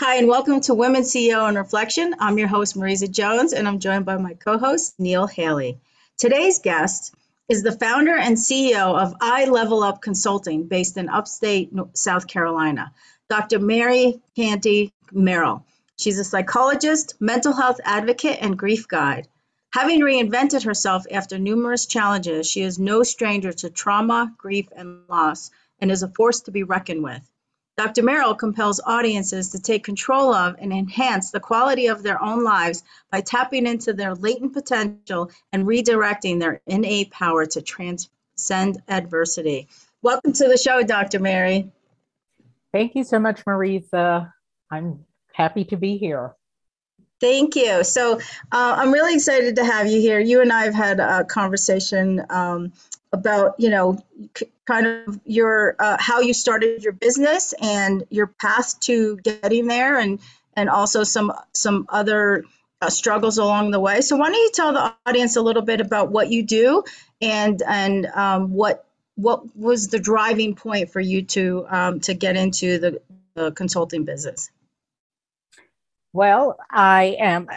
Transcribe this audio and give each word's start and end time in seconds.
Hi, 0.00 0.14
and 0.14 0.28
welcome 0.28 0.60
to 0.60 0.74
Women 0.74 1.02
CEO 1.02 1.48
in 1.48 1.56
Reflection. 1.56 2.14
I'm 2.20 2.38
your 2.38 2.46
host, 2.46 2.76
Marisa 2.76 3.10
Jones, 3.10 3.52
and 3.52 3.66
I'm 3.66 3.80
joined 3.80 4.04
by 4.04 4.16
my 4.16 4.34
co 4.34 4.56
host, 4.56 4.94
Neil 5.00 5.26
Haley. 5.26 5.80
Today's 6.16 6.60
guest 6.60 7.12
is 7.48 7.64
the 7.64 7.72
founder 7.72 8.16
and 8.16 8.36
CEO 8.36 8.96
of 8.96 9.18
iLevelUp 9.18 10.00
Consulting, 10.00 10.68
based 10.68 10.98
in 10.98 11.08
upstate 11.08 11.72
South 11.94 12.28
Carolina, 12.28 12.92
Dr. 13.28 13.58
Mary 13.58 14.22
Canty 14.36 14.92
Merrill. 15.10 15.66
She's 15.96 16.20
a 16.20 16.24
psychologist, 16.24 17.16
mental 17.18 17.52
health 17.52 17.80
advocate, 17.82 18.38
and 18.40 18.56
grief 18.56 18.86
guide. 18.86 19.26
Having 19.72 20.02
reinvented 20.02 20.62
herself 20.62 21.06
after 21.10 21.40
numerous 21.40 21.86
challenges, 21.86 22.48
she 22.48 22.62
is 22.62 22.78
no 22.78 23.02
stranger 23.02 23.52
to 23.52 23.68
trauma, 23.68 24.32
grief, 24.38 24.68
and 24.76 25.00
loss, 25.08 25.50
and 25.80 25.90
is 25.90 26.04
a 26.04 26.08
force 26.08 26.42
to 26.42 26.52
be 26.52 26.62
reckoned 26.62 27.02
with. 27.02 27.28
Dr. 27.78 28.02
Merrill 28.02 28.34
compels 28.34 28.80
audiences 28.84 29.50
to 29.50 29.60
take 29.60 29.84
control 29.84 30.34
of 30.34 30.56
and 30.58 30.72
enhance 30.72 31.30
the 31.30 31.38
quality 31.38 31.86
of 31.86 32.02
their 32.02 32.20
own 32.20 32.42
lives 32.42 32.82
by 33.12 33.20
tapping 33.20 33.68
into 33.68 33.92
their 33.92 34.16
latent 34.16 34.52
potential 34.52 35.30
and 35.52 35.64
redirecting 35.64 36.40
their 36.40 36.60
innate 36.66 37.12
power 37.12 37.46
to 37.46 37.62
transcend 37.62 38.82
adversity. 38.88 39.68
Welcome 40.02 40.32
to 40.32 40.48
the 40.48 40.56
show, 40.56 40.82
Dr. 40.82 41.20
Mary. 41.20 41.70
Thank 42.72 42.96
you 42.96 43.04
so 43.04 43.20
much, 43.20 43.44
Marisa. 43.44 44.32
I'm 44.68 45.04
happy 45.32 45.64
to 45.66 45.76
be 45.76 45.98
here. 45.98 46.34
Thank 47.20 47.54
you. 47.54 47.84
So 47.84 48.18
uh, 48.18 48.18
I'm 48.50 48.90
really 48.90 49.14
excited 49.14 49.54
to 49.54 49.64
have 49.64 49.86
you 49.86 50.00
here. 50.00 50.18
You 50.18 50.40
and 50.40 50.52
I 50.52 50.64
have 50.64 50.74
had 50.74 50.98
a 50.98 51.24
conversation 51.24 52.26
um, 52.28 52.72
about 53.12 53.54
you 53.58 53.70
know 53.70 53.98
kind 54.68 54.86
of 54.86 55.18
your 55.24 55.74
uh, 55.78 55.96
how 55.98 56.20
you 56.20 56.34
started 56.34 56.84
your 56.84 56.92
business 56.92 57.54
and 57.60 58.04
your 58.10 58.26
path 58.26 58.78
to 58.80 59.16
getting 59.16 59.66
there 59.66 59.98
and 59.98 60.20
and 60.56 60.68
also 60.68 61.02
some 61.04 61.32
some 61.54 61.86
other 61.88 62.44
uh, 62.82 62.90
struggles 62.90 63.38
along 63.38 63.70
the 63.70 63.80
way. 63.80 64.02
So 64.02 64.16
why 64.16 64.26
don't 64.26 64.34
you 64.34 64.50
tell 64.52 64.72
the 64.74 64.94
audience 65.06 65.36
a 65.36 65.40
little 65.40 65.62
bit 65.62 65.80
about 65.80 66.10
what 66.10 66.30
you 66.30 66.42
do 66.42 66.84
and 67.22 67.62
and 67.66 68.06
um, 68.14 68.52
what 68.52 68.84
what 69.14 69.56
was 69.56 69.88
the 69.88 69.98
driving 69.98 70.54
point 70.54 70.90
for 70.90 71.00
you 71.00 71.22
to 71.22 71.66
um, 71.70 72.00
to 72.00 72.12
get 72.12 72.36
into 72.36 72.78
the, 72.78 73.00
the 73.34 73.52
consulting 73.52 74.04
business? 74.04 74.50
Well 76.12 76.58
i 76.70 77.16
am 77.18 77.48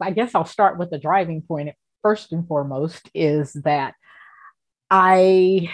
i 0.00 0.10
guess 0.10 0.34
i'll 0.34 0.44
start 0.44 0.78
with 0.78 0.88
the 0.90 0.98
driving 0.98 1.42
point. 1.42 1.74
First 2.02 2.32
and 2.32 2.46
foremost 2.46 3.10
is 3.14 3.52
that 3.64 3.94
I 4.90 5.68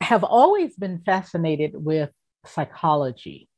have 0.00 0.24
always 0.24 0.74
been 0.76 1.00
fascinated 1.04 1.72
with 1.74 2.10
psychology 2.46 3.48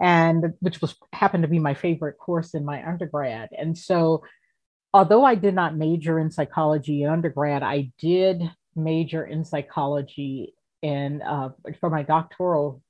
and 0.00 0.52
which 0.60 0.80
was 0.80 0.94
happened 1.12 1.42
to 1.42 1.48
be 1.48 1.58
my 1.58 1.74
favorite 1.74 2.18
course 2.18 2.54
in 2.54 2.64
my 2.64 2.86
undergrad. 2.86 3.48
And 3.56 3.76
so 3.76 4.22
although 4.92 5.24
i 5.24 5.34
did 5.34 5.54
not 5.54 5.76
major 5.76 6.20
in 6.20 6.30
psychology 6.30 7.02
in 7.02 7.10
undergrad 7.10 7.64
i 7.64 7.90
did 7.98 8.40
major 8.76 9.24
in 9.24 9.44
psychology 9.44 10.54
in 10.82 11.20
uh, 11.22 11.48
for 11.80 11.90
my 11.90 12.02
doctoral 12.02 12.80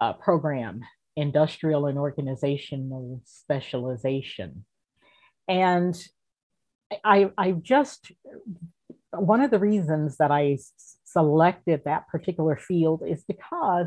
uh, 0.00 0.12
program 0.14 0.80
industrial 1.16 1.86
and 1.86 1.98
organizational 1.98 3.22
specialization. 3.24 4.64
And 5.48 5.96
i 7.04 7.30
i 7.36 7.52
just 7.52 8.12
one 9.10 9.40
of 9.40 9.50
the 9.50 9.58
reasons 9.58 10.18
that 10.18 10.30
I 10.30 10.58
selected 11.16 11.80
that 11.84 12.06
particular 12.08 12.56
field 12.56 13.02
is 13.06 13.24
because 13.26 13.86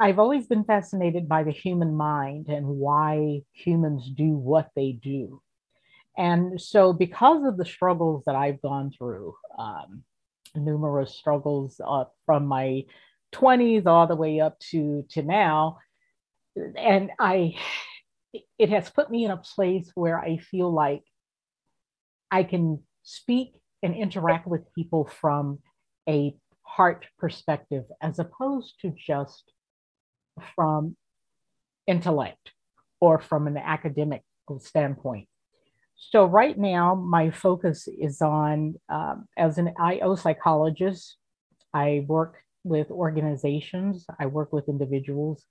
I've 0.00 0.18
always 0.18 0.46
been 0.46 0.64
fascinated 0.64 1.28
by 1.28 1.42
the 1.42 1.50
human 1.50 1.94
mind 1.94 2.48
and 2.48 2.66
why 2.66 3.42
humans 3.52 4.10
do 4.16 4.30
what 4.30 4.70
they 4.74 4.92
do. 4.92 5.42
And 6.16 6.58
so, 6.58 6.94
because 6.94 7.44
of 7.44 7.58
the 7.58 7.66
struggles 7.66 8.22
that 8.24 8.34
I've 8.34 8.62
gone 8.62 8.90
through, 8.96 9.34
um, 9.58 10.02
numerous 10.54 11.14
struggles 11.14 11.78
uh, 11.86 12.04
from 12.24 12.46
my 12.46 12.84
20s 13.34 13.86
all 13.86 14.06
the 14.06 14.16
way 14.16 14.40
up 14.40 14.58
to, 14.70 15.04
to 15.10 15.22
now, 15.22 15.78
and 16.56 17.10
I, 17.18 17.54
it 18.58 18.70
has 18.70 18.88
put 18.88 19.10
me 19.10 19.26
in 19.26 19.30
a 19.30 19.36
place 19.36 19.90
where 19.94 20.18
I 20.18 20.38
feel 20.38 20.72
like 20.72 21.02
I 22.30 22.44
can 22.44 22.82
speak 23.02 23.60
and 23.82 23.94
interact 23.94 24.46
with 24.46 24.72
people 24.74 25.10
from 25.20 25.58
a 26.08 26.34
heart 26.76 27.06
perspective 27.18 27.84
as 28.00 28.18
opposed 28.18 28.80
to 28.80 28.94
just 28.96 29.44
from 30.54 30.96
intellect 31.86 32.52
or 33.00 33.18
from 33.20 33.46
an 33.46 33.56
academic 33.56 34.22
standpoint. 34.60 35.28
So, 35.96 36.24
right 36.24 36.58
now, 36.58 36.94
my 36.94 37.30
focus 37.30 37.88
is 37.88 38.20
on 38.22 38.74
um, 38.88 39.26
as 39.36 39.58
an 39.58 39.72
IO 39.78 40.16
psychologist, 40.16 41.16
I 41.74 42.04
work 42.08 42.38
with 42.64 42.90
organizations, 42.90 44.04
I 44.18 44.26
work 44.26 44.52
with 44.52 44.68
individuals 44.68 45.44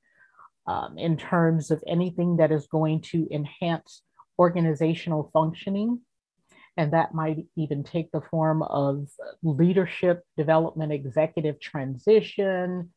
um, 0.68 0.98
in 0.98 1.18
terms 1.18 1.72
of 1.72 1.84
anything 1.88 2.38
that 2.38 2.52
is 2.52 2.68
going 2.68 3.02
to 3.12 3.28
enhance 3.32 4.02
organizational 4.40 5.30
functioning 5.34 6.02
and 6.78 6.94
that 6.94 7.14
might 7.14 7.46
even 7.56 7.84
take 7.84 8.12
the 8.12 8.22
form 8.22 8.64
of 8.64 9.08
leadership 9.44 10.24
development, 10.38 10.92
executive 10.92 11.60
transition, 11.60 12.92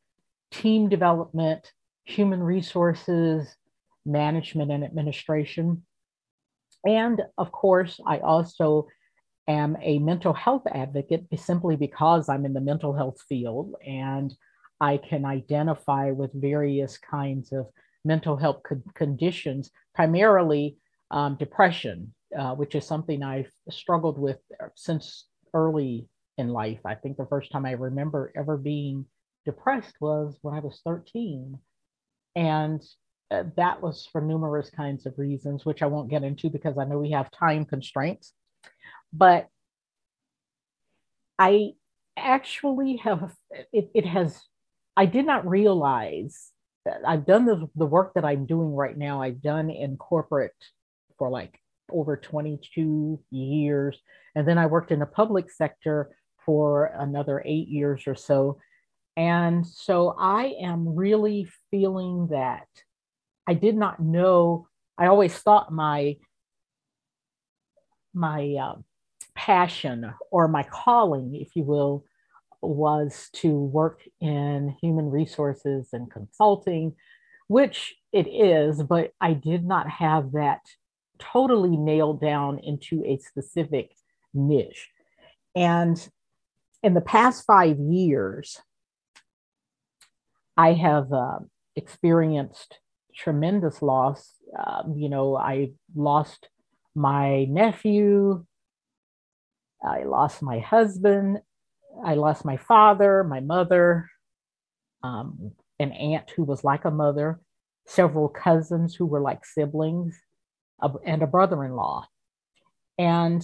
team 0.50 0.88
development, 0.88 1.72
human 2.04 2.42
resources, 2.42 3.54
management, 4.06 4.70
and 4.70 4.84
administration. 4.84 5.82
And 6.86 7.22
of 7.38 7.50
course, 7.50 7.98
I 8.06 8.18
also 8.18 8.86
am 9.48 9.76
a 9.82 9.98
mental 9.98 10.32
health 10.32 10.62
advocate 10.72 11.26
simply 11.36 11.76
because 11.76 12.28
I'm 12.28 12.46
in 12.46 12.52
the 12.52 12.60
mental 12.60 12.94
health 12.94 13.20
field 13.28 13.74
and 13.86 14.32
I 14.80 14.98
can 14.98 15.24
identify 15.24 16.10
with 16.10 16.30
various 16.34 16.98
kinds 16.98 17.52
of 17.52 17.66
mental 18.04 18.36
health 18.36 18.60
co- 18.66 18.82
conditions, 18.94 19.70
primarily 19.94 20.76
um, 21.10 21.36
depression, 21.36 22.14
uh, 22.36 22.54
which 22.54 22.74
is 22.74 22.86
something 22.86 23.22
I've 23.22 23.50
struggled 23.70 24.18
with 24.18 24.38
since 24.74 25.26
early 25.52 26.08
in 26.36 26.48
life. 26.48 26.80
I 26.84 26.94
think 26.94 27.16
the 27.16 27.26
first 27.26 27.52
time 27.52 27.66
I 27.66 27.72
remember 27.72 28.32
ever 28.36 28.56
being 28.56 29.06
depressed 29.44 29.94
was 30.00 30.38
when 30.42 30.54
I 30.54 30.60
was 30.60 30.80
13. 30.84 31.58
And 32.36 32.82
uh, 33.30 33.44
that 33.56 33.80
was 33.80 34.08
for 34.10 34.20
numerous 34.20 34.70
kinds 34.70 35.06
of 35.06 35.18
reasons, 35.18 35.64
which 35.64 35.82
I 35.82 35.86
won't 35.86 36.10
get 36.10 36.24
into 36.24 36.50
because 36.50 36.78
I 36.78 36.84
know 36.84 36.98
we 36.98 37.12
have 37.12 37.30
time 37.30 37.64
constraints. 37.64 38.32
But 39.12 39.48
I 41.38 41.72
actually 42.16 42.96
have, 42.96 43.34
it, 43.72 43.90
it 43.94 44.06
has, 44.06 44.40
I 44.96 45.06
did 45.06 45.26
not 45.26 45.48
realize 45.48 46.50
I've 47.06 47.26
done 47.26 47.46
the, 47.46 47.68
the 47.76 47.86
work 47.86 48.14
that 48.14 48.24
I'm 48.24 48.46
doing 48.46 48.74
right 48.74 48.96
now, 48.96 49.22
I've 49.22 49.40
done 49.40 49.70
in 49.70 49.96
corporate 49.96 50.52
for 51.18 51.30
like 51.30 51.58
over 51.90 52.16
22 52.16 53.20
years. 53.30 53.98
And 54.34 54.46
then 54.46 54.58
I 54.58 54.66
worked 54.66 54.90
in 54.90 54.98
the 54.98 55.06
public 55.06 55.50
sector 55.50 56.10
for 56.44 56.86
another 56.98 57.42
eight 57.44 57.68
years 57.68 58.04
or 58.06 58.14
so. 58.14 58.58
And 59.16 59.66
so 59.66 60.16
I 60.18 60.54
am 60.60 60.96
really 60.96 61.48
feeling 61.70 62.28
that 62.30 62.66
I 63.46 63.54
did 63.54 63.76
not 63.76 64.00
know, 64.00 64.68
I 64.98 65.06
always 65.06 65.34
thought 65.34 65.72
my 65.72 66.16
my 68.16 68.54
uh, 68.54 68.76
passion 69.34 70.12
or 70.30 70.46
my 70.46 70.62
calling, 70.62 71.34
if 71.34 71.56
you 71.56 71.64
will, 71.64 72.04
was 72.62 73.28
to 73.34 73.50
work 73.50 74.02
in 74.20 74.76
human 74.80 75.10
resources 75.10 75.88
and 75.92 76.10
consulting, 76.10 76.94
which 77.48 77.94
it 78.12 78.28
is, 78.28 78.82
but 78.82 79.10
I 79.20 79.32
did 79.32 79.64
not 79.64 79.88
have 79.90 80.32
that 80.32 80.60
totally 81.18 81.76
nailed 81.76 82.20
down 82.20 82.58
into 82.58 83.04
a 83.04 83.18
specific 83.18 83.94
niche. 84.32 84.90
And 85.54 86.08
in 86.82 86.94
the 86.94 87.00
past 87.00 87.44
five 87.46 87.78
years, 87.78 88.60
I 90.56 90.72
have 90.72 91.12
uh, 91.12 91.38
experienced 91.76 92.78
tremendous 93.14 93.82
loss. 93.82 94.34
Um, 94.56 94.94
you 94.96 95.08
know, 95.08 95.36
I 95.36 95.70
lost 95.94 96.48
my 96.94 97.44
nephew 97.44 98.44
I 99.84 100.04
lost 100.04 100.42
my 100.42 100.60
husband. 100.60 101.40
I 102.04 102.14
lost 102.14 102.44
my 102.44 102.56
father, 102.56 103.22
my 103.22 103.40
mother, 103.40 104.10
um, 105.02 105.52
an 105.78 105.92
aunt 105.92 106.30
who 106.30 106.42
was 106.42 106.64
like 106.64 106.84
a 106.84 106.90
mother, 106.90 107.40
several 107.86 108.28
cousins 108.28 108.94
who 108.94 109.06
were 109.06 109.20
like 109.20 109.44
siblings, 109.44 110.18
and 110.80 111.22
a 111.22 111.26
brother 111.26 111.64
in 111.64 111.74
law. 111.74 112.06
And 112.98 113.42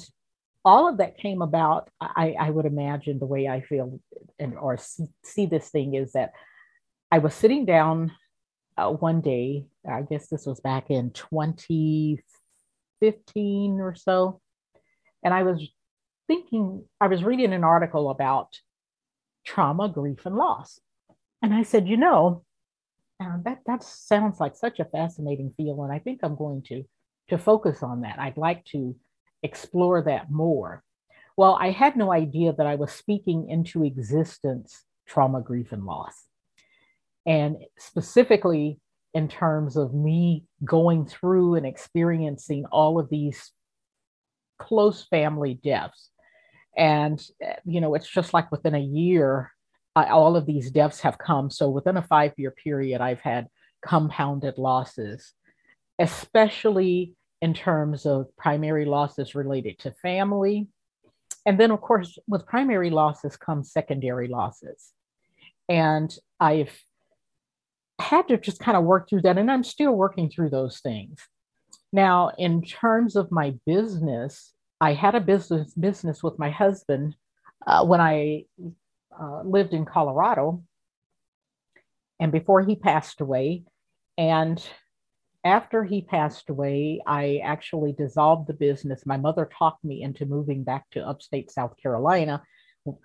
all 0.64 0.88
of 0.88 0.98
that 0.98 1.18
came 1.18 1.42
about, 1.42 1.90
I, 2.00 2.36
I, 2.38 2.50
would 2.50 2.66
imagine 2.66 3.18
the 3.18 3.26
way 3.26 3.48
I 3.48 3.62
feel 3.62 3.98
and 4.38 4.56
or 4.58 4.76
see, 4.76 5.06
see 5.24 5.46
this 5.46 5.70
thing 5.70 5.94
is 5.94 6.12
that 6.12 6.32
I 7.10 7.18
was 7.18 7.34
sitting 7.34 7.64
down 7.64 8.12
uh, 8.76 8.90
one 8.90 9.20
day, 9.20 9.66
I 9.88 10.02
guess 10.02 10.28
this 10.28 10.46
was 10.46 10.60
back 10.60 10.90
in 10.90 11.10
2015 11.12 13.80
or 13.80 13.94
so, 13.94 14.40
and 15.24 15.34
I 15.34 15.42
was 15.42 15.66
thinking, 16.26 16.84
I 17.00 17.08
was 17.08 17.24
reading 17.24 17.52
an 17.52 17.64
article 17.64 18.10
about 18.10 18.56
trauma, 19.44 19.88
grief, 19.88 20.24
and 20.26 20.36
loss. 20.36 20.78
And 21.42 21.52
I 21.52 21.64
said, 21.64 21.88
you 21.88 21.96
know, 21.96 22.44
uh, 23.22 23.38
that 23.44 23.58
that 23.66 23.82
sounds 23.82 24.40
like 24.40 24.56
such 24.56 24.78
a 24.78 24.84
fascinating 24.84 25.52
field, 25.56 25.80
and 25.80 25.92
I 25.92 25.98
think 25.98 26.20
I'm 26.22 26.36
going 26.36 26.62
to 26.68 26.84
to 27.30 27.38
focus 27.38 27.82
on 27.82 28.02
that. 28.02 28.18
I'd 28.18 28.36
like 28.36 28.64
to 28.66 28.96
explore 29.42 30.02
that 30.02 30.30
more. 30.30 30.82
Well, 31.36 31.56
I 31.58 31.70
had 31.70 31.96
no 31.96 32.12
idea 32.12 32.52
that 32.52 32.66
I 32.66 32.74
was 32.74 32.92
speaking 32.92 33.48
into 33.48 33.84
existence 33.84 34.84
trauma, 35.06 35.40
grief, 35.40 35.72
and 35.72 35.84
loss. 35.84 36.14
And 37.26 37.56
specifically 37.78 38.78
in 39.12 39.28
terms 39.28 39.76
of 39.76 39.92
me 39.92 40.44
going 40.64 41.06
through 41.06 41.56
and 41.56 41.66
experiencing 41.66 42.64
all 42.66 42.98
of 42.98 43.10
these 43.10 43.50
close 44.58 45.06
family 45.08 45.54
deaths. 45.54 46.10
And, 46.76 47.20
you 47.64 47.80
know, 47.80 47.94
it's 47.94 48.08
just 48.08 48.32
like 48.32 48.52
within 48.52 48.74
a 48.74 48.80
year, 48.80 49.52
I, 49.96 50.06
all 50.06 50.36
of 50.36 50.46
these 50.46 50.70
deaths 50.70 51.00
have 51.00 51.18
come. 51.18 51.50
So 51.50 51.68
within 51.68 51.96
a 51.96 52.02
five 52.02 52.32
year 52.36 52.52
period, 52.52 53.00
I've 53.00 53.20
had 53.20 53.48
compounded 53.84 54.58
losses, 54.58 55.32
especially 55.98 57.14
in 57.42 57.54
terms 57.54 58.06
of 58.06 58.26
primary 58.36 58.84
losses 58.84 59.34
related 59.34 59.78
to 59.80 59.92
family. 59.92 60.68
And 61.46 61.58
then, 61.58 61.70
of 61.70 61.80
course, 61.80 62.18
with 62.28 62.46
primary 62.46 62.90
losses 62.90 63.36
come 63.36 63.64
secondary 63.64 64.28
losses. 64.28 64.92
And 65.68 66.14
I've 66.38 66.78
had 68.00 68.28
to 68.28 68.36
just 68.36 68.60
kind 68.60 68.76
of 68.76 68.84
work 68.84 69.08
through 69.08 69.22
that, 69.22 69.38
and 69.38 69.50
I'm 69.50 69.64
still 69.64 69.92
working 69.92 70.30
through 70.30 70.50
those 70.50 70.80
things. 70.80 71.18
Now, 71.92 72.30
in 72.38 72.62
terms 72.62 73.16
of 73.16 73.30
my 73.30 73.54
business, 73.66 74.52
I 74.80 74.94
had 74.94 75.14
a 75.14 75.20
business 75.20 75.74
business 75.74 76.22
with 76.22 76.38
my 76.38 76.50
husband 76.50 77.14
uh, 77.66 77.84
when 77.84 78.00
I 78.00 78.44
uh, 79.18 79.42
lived 79.42 79.72
in 79.74 79.84
Colorado, 79.84 80.62
and 82.18 82.32
before 82.32 82.62
he 82.62 82.76
passed 82.76 83.20
away, 83.20 83.64
and 84.16 84.62
after 85.44 85.84
he 85.84 86.02
passed 86.02 86.50
away, 86.50 87.00
I 87.06 87.40
actually 87.42 87.92
dissolved 87.92 88.46
the 88.46 88.54
business. 88.54 89.06
My 89.06 89.16
mother 89.16 89.48
talked 89.58 89.84
me 89.84 90.02
into 90.02 90.26
moving 90.26 90.64
back 90.64 90.84
to 90.90 91.06
upstate 91.06 91.50
South 91.50 91.74
Carolina. 91.82 92.42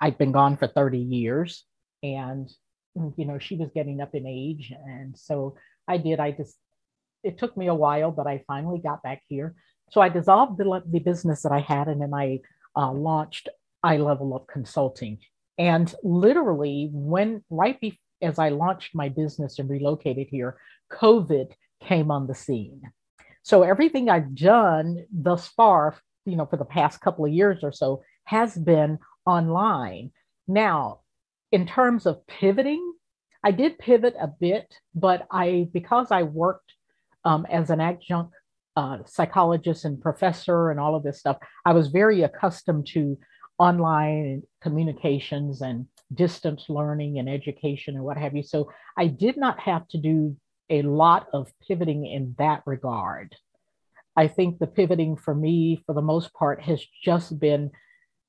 I'd 0.01 0.17
been 0.17 0.31
gone 0.31 0.57
for 0.57 0.67
30 0.67 0.97
years 0.97 1.63
and, 2.03 2.49
you 3.17 3.25
know, 3.25 3.39
she 3.39 3.55
was 3.55 3.71
getting 3.73 4.01
up 4.01 4.15
in 4.15 4.27
age. 4.27 4.73
And 4.85 5.17
so 5.17 5.55
I 5.87 5.97
did. 5.97 6.19
I 6.19 6.31
just, 6.31 6.57
it 7.23 7.37
took 7.37 7.55
me 7.55 7.67
a 7.67 7.73
while, 7.73 8.11
but 8.11 8.27
I 8.27 8.43
finally 8.47 8.79
got 8.79 9.01
back 9.01 9.21
here. 9.27 9.55
So 9.91 10.01
I 10.01 10.09
dissolved 10.09 10.57
the, 10.57 10.83
the 10.85 10.99
business 10.99 11.43
that 11.43 11.51
I 11.51 11.59
had 11.59 11.88
and 11.88 12.01
then 12.01 12.13
I 12.13 12.41
uh, 12.75 12.91
launched 12.91 13.49
Level 13.83 14.33
Up 14.35 14.47
Consulting. 14.47 15.19
And 15.57 15.93
literally, 16.03 16.89
when 16.91 17.43
right 17.49 17.79
be- 17.79 17.99
as 18.21 18.39
I 18.39 18.49
launched 18.49 18.95
my 18.95 19.09
business 19.09 19.59
and 19.59 19.69
relocated 19.69 20.27
here, 20.29 20.57
COVID 20.91 21.51
came 21.81 22.12
on 22.12 22.27
the 22.27 22.36
scene. 22.36 22.81
So 23.44 23.63
everything 23.63 24.10
I've 24.10 24.36
done 24.36 25.06
thus 25.12 25.48
far, 25.48 25.95
you 26.25 26.36
know, 26.36 26.45
for 26.45 26.57
the 26.57 26.66
past 26.66 27.01
couple 27.01 27.25
of 27.25 27.31
years 27.31 27.60
or 27.63 27.72
so 27.72 28.01
has 28.24 28.56
been 28.56 28.98
online. 29.25 30.12
Now, 30.48 31.01
in 31.51 31.68
terms 31.68 32.06
of 32.06 32.25
pivoting, 32.27 32.94
I 33.44 33.51
did 33.51 33.77
pivot 33.77 34.16
a 34.19 34.27
bit, 34.27 34.74
but 34.95 35.27
I 35.30 35.69
because 35.72 36.12
I 36.12 36.24
worked 36.24 36.74
um, 37.24 37.45
as 37.50 37.69
an 37.69 37.80
adjunct 37.80 38.33
uh, 38.75 38.98
psychologist 39.06 39.86
and 39.86 40.01
professor 40.01 40.72
and 40.72 40.80
all 40.80 40.95
of 40.95 41.04
this 41.04 41.19
stuff, 41.19 41.38
I 41.66 41.74
was 41.74 41.88
very 41.89 42.24
accustomed 42.24 42.88
to 42.88 43.18
online 43.57 44.44
communications 44.62 45.62
and 45.62 45.88
distance 46.13 46.66
learning 46.68 47.19
and 47.19 47.30
education 47.30 47.95
and 47.95 48.04
what 48.04 48.18
have 48.18 48.36
you. 48.36 48.44
So 48.44 48.72
I 48.98 49.07
did 49.07 49.38
not 49.38 49.60
have 49.60 49.88
to 49.89 49.98
do 49.98 50.36
a 50.69 50.81
lot 50.81 51.27
of 51.33 51.51
pivoting 51.67 52.06
in 52.06 52.35
that 52.38 52.63
regard. 52.65 53.35
I 54.15 54.27
think 54.27 54.59
the 54.59 54.67
pivoting 54.67 55.17
for 55.17 55.35
me, 55.35 55.83
for 55.85 55.94
the 55.94 56.01
most 56.01 56.33
part, 56.33 56.62
has 56.62 56.83
just 57.03 57.38
been 57.39 57.71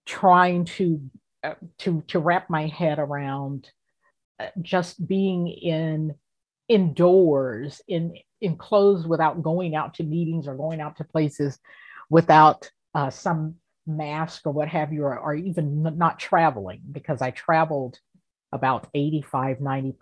trying 0.04 0.64
to 0.64 1.00
uh, 1.44 1.54
to 1.78 2.02
to 2.08 2.18
wrap 2.18 2.48
my 2.50 2.66
head 2.66 2.98
around 2.98 3.70
uh, 4.40 4.48
just 4.62 5.06
being 5.06 5.48
in 5.48 6.14
indoors 6.68 7.80
in 7.86 8.16
enclosed 8.40 9.06
without 9.08 9.42
going 9.42 9.74
out 9.74 9.94
to 9.94 10.02
meetings 10.02 10.48
or 10.48 10.54
going 10.54 10.80
out 10.80 10.96
to 10.96 11.04
places 11.04 11.58
without 12.10 12.70
uh, 12.94 13.10
some 13.10 13.56
mask 13.86 14.42
or 14.46 14.52
what 14.52 14.68
have 14.68 14.92
you 14.92 15.04
or, 15.04 15.18
or 15.18 15.34
even 15.34 15.82
not 15.96 16.18
traveling 16.18 16.80
because 16.90 17.22
i 17.22 17.30
traveled 17.30 17.98
about 18.52 18.88
85 18.94 19.58
90% 19.58 19.94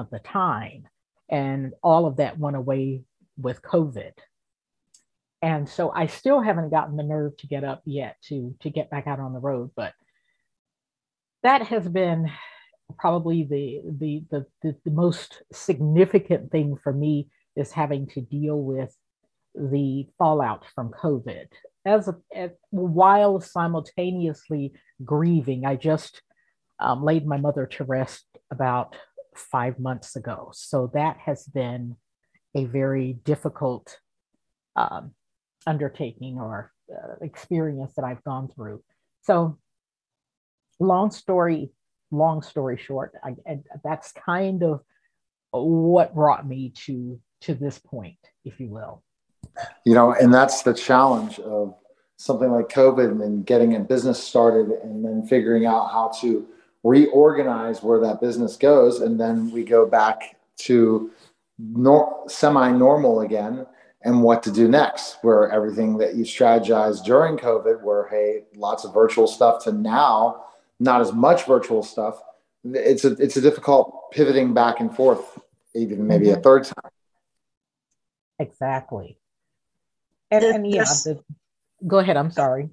of 0.00 0.10
the 0.10 0.18
time 0.18 0.86
and 1.28 1.72
all 1.82 2.06
of 2.06 2.16
that 2.16 2.38
went 2.38 2.56
away 2.56 3.02
with 3.36 3.62
COVID. 3.62 4.12
And 5.40 5.68
so 5.68 5.90
I 5.90 6.06
still 6.06 6.40
haven't 6.40 6.70
gotten 6.70 6.96
the 6.96 7.02
nerve 7.02 7.36
to 7.38 7.46
get 7.46 7.64
up 7.64 7.82
yet 7.84 8.16
to 8.28 8.54
to 8.60 8.70
get 8.70 8.90
back 8.90 9.06
out 9.06 9.18
on 9.18 9.32
the 9.32 9.40
road, 9.40 9.70
but 9.74 9.92
that 11.42 11.62
has 11.62 11.88
been 11.88 12.30
probably 12.98 13.42
the 13.42 13.80
the 13.98 14.24
the, 14.30 14.46
the, 14.62 14.76
the 14.84 14.90
most 14.90 15.42
significant 15.52 16.52
thing 16.52 16.76
for 16.82 16.92
me 16.92 17.28
is 17.56 17.72
having 17.72 18.06
to 18.08 18.20
deal 18.20 18.58
with 18.58 18.96
the 19.54 20.06
fallout 20.18 20.64
from 20.74 20.90
COVID. 20.90 21.46
As, 21.84 22.08
a, 22.08 22.16
as 22.34 22.50
while 22.70 23.40
simultaneously 23.40 24.72
grieving, 25.04 25.66
I 25.66 25.76
just 25.76 26.22
um, 26.78 27.04
laid 27.04 27.26
my 27.26 27.36
mother 27.36 27.66
to 27.66 27.84
rest 27.84 28.24
about 28.50 28.96
five 29.34 29.78
months 29.78 30.16
ago. 30.16 30.50
So 30.54 30.90
that 30.94 31.16
has 31.18 31.44
been 31.44 31.96
a 32.54 32.64
very 32.66 33.14
difficult 33.24 33.98
um, 34.76 35.12
undertaking 35.66 36.38
or 36.38 36.72
uh, 36.92 37.14
experience 37.22 37.92
that 37.96 38.04
I've 38.04 38.22
gone 38.24 38.48
through. 38.48 38.82
So, 39.22 39.58
long 40.80 41.10
story, 41.10 41.70
long 42.10 42.42
story 42.42 42.76
short, 42.76 43.12
I, 43.22 43.36
I, 43.48 43.60
that's 43.84 44.12
kind 44.12 44.62
of 44.62 44.80
what 45.52 46.14
brought 46.14 46.46
me 46.46 46.72
to 46.86 47.20
to 47.42 47.54
this 47.54 47.78
point, 47.78 48.18
if 48.44 48.60
you 48.60 48.68
will. 48.68 49.02
You 49.84 49.94
know, 49.94 50.12
and 50.12 50.32
that's 50.32 50.62
the 50.62 50.72
challenge 50.72 51.38
of 51.40 51.74
something 52.16 52.50
like 52.50 52.68
COVID 52.68 53.22
and 53.22 53.44
getting 53.44 53.74
a 53.74 53.80
business 53.80 54.22
started 54.22 54.70
and 54.82 55.04
then 55.04 55.26
figuring 55.26 55.66
out 55.66 55.90
how 55.90 56.12
to 56.20 56.46
reorganize 56.82 57.82
where 57.82 58.00
that 58.00 58.20
business 58.20 58.56
goes, 58.56 59.00
and 59.00 59.20
then 59.20 59.50
we 59.50 59.64
go 59.64 59.86
back 59.86 60.36
to 60.58 61.10
nor- 61.58 62.24
semi-normal 62.28 63.20
again 63.20 63.66
and 64.04 64.22
what 64.22 64.42
to 64.42 64.50
do 64.50 64.68
next 64.68 65.18
where 65.22 65.50
everything 65.50 65.98
that 65.98 66.14
you 66.14 66.24
strategized 66.24 67.04
during 67.04 67.36
covid 67.36 67.82
where 67.82 68.08
hey 68.08 68.44
lots 68.56 68.84
of 68.84 68.92
virtual 68.92 69.26
stuff 69.26 69.62
to 69.62 69.72
now 69.72 70.44
not 70.80 71.00
as 71.00 71.12
much 71.12 71.46
virtual 71.46 71.82
stuff 71.82 72.20
it's 72.64 73.04
a 73.04 73.12
it's 73.12 73.36
a 73.36 73.40
difficult 73.40 74.10
pivoting 74.12 74.54
back 74.54 74.80
and 74.80 74.94
forth 74.94 75.38
even 75.74 76.06
maybe 76.06 76.26
mm-hmm. 76.26 76.38
a 76.38 76.42
third 76.42 76.64
time. 76.64 76.90
Exactly. 78.38 79.18
And, 80.30 80.44
and 80.44 80.66
yeah 80.66 80.84
the, 80.84 81.22
go 81.86 81.98
ahead 81.98 82.16
i'm 82.16 82.30
sorry 82.30 82.70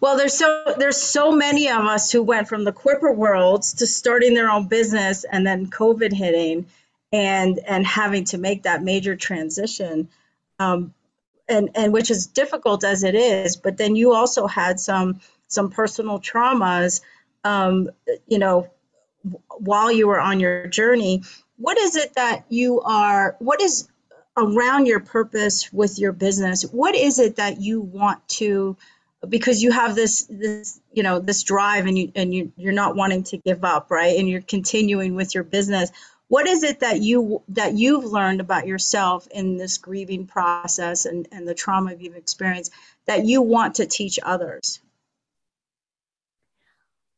well, 0.00 0.16
there's 0.16 0.34
so 0.34 0.74
there's 0.78 0.96
so 0.96 1.32
many 1.32 1.68
of 1.68 1.84
us 1.84 2.10
who 2.10 2.22
went 2.22 2.48
from 2.48 2.64
the 2.64 2.72
corporate 2.72 3.16
worlds 3.16 3.74
to 3.74 3.86
starting 3.86 4.34
their 4.34 4.50
own 4.50 4.68
business 4.68 5.24
and 5.24 5.46
then 5.46 5.70
COVID 5.70 6.12
hitting 6.12 6.66
and 7.12 7.58
and 7.58 7.86
having 7.86 8.24
to 8.26 8.38
make 8.38 8.64
that 8.64 8.82
major 8.82 9.16
transition. 9.16 10.08
Um, 10.58 10.94
and 11.48 11.70
and 11.74 11.92
which 11.92 12.10
is 12.10 12.26
difficult 12.26 12.84
as 12.84 13.04
it 13.04 13.14
is, 13.14 13.56
but 13.56 13.76
then 13.76 13.96
you 13.96 14.12
also 14.12 14.46
had 14.46 14.80
some 14.80 15.20
some 15.48 15.70
personal 15.70 16.18
traumas, 16.20 17.00
um, 17.44 17.90
you 18.26 18.38
know, 18.38 18.68
while 19.58 19.92
you 19.92 20.08
were 20.08 20.20
on 20.20 20.40
your 20.40 20.66
journey. 20.66 21.22
What 21.56 21.78
is 21.78 21.96
it 21.96 22.14
that 22.14 22.44
you 22.48 22.80
are? 22.80 23.36
What 23.38 23.62
is 23.62 23.88
around 24.36 24.86
your 24.86 25.00
purpose 25.00 25.72
with 25.72 25.98
your 25.98 26.12
business? 26.12 26.62
What 26.62 26.94
is 26.94 27.18
it 27.18 27.36
that 27.36 27.60
you 27.60 27.80
want 27.80 28.26
to 28.28 28.76
because 29.30 29.62
you 29.62 29.72
have 29.72 29.96
this 29.96 30.26
this 30.30 30.80
you 30.92 31.02
know 31.02 31.20
this 31.20 31.44
drive 31.44 31.86
and 31.86 31.98
you 31.98 32.12
and 32.16 32.34
you 32.34 32.52
you're 32.56 32.72
not 32.72 32.96
wanting 32.96 33.24
to 33.24 33.38
give 33.38 33.64
up 33.64 33.90
right? 33.90 34.18
And 34.18 34.28
you're 34.28 34.42
continuing 34.42 35.14
with 35.16 35.34
your 35.34 35.44
business. 35.44 35.90
What 36.28 36.48
is 36.48 36.64
it 36.64 36.80
that 36.80 37.00
you 37.02 37.42
that 37.50 37.74
you've 37.74 38.04
learned 38.06 38.40
about 38.40 38.66
yourself 38.66 39.28
in 39.32 39.58
this 39.58 39.78
grieving 39.78 40.26
process 40.26 41.06
and 41.06 41.28
and 41.32 41.48
the 41.48 41.54
trauma 41.54 41.94
you've 41.98 42.16
experienced 42.16 42.72
that 43.06 43.26
you 43.26 43.42
want 43.42 43.76
to 43.76 43.86
teach 43.86 44.18
others? 44.22 44.80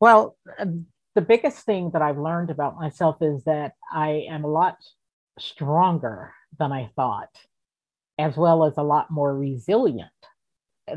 Well 0.00 0.36
um, 0.58 0.86
the 1.14 1.22
biggest 1.22 1.66
thing 1.66 1.90
that 1.92 2.02
i've 2.02 2.18
learned 2.18 2.50
about 2.50 2.76
myself 2.76 3.16
is 3.22 3.44
that 3.44 3.74
i 3.92 4.26
am 4.30 4.44
a 4.44 4.48
lot 4.48 4.78
stronger 5.38 6.32
than 6.58 6.72
i 6.72 6.90
thought 6.96 7.30
as 8.18 8.36
well 8.36 8.64
as 8.64 8.76
a 8.76 8.82
lot 8.82 9.10
more 9.10 9.34
resilient 9.34 10.10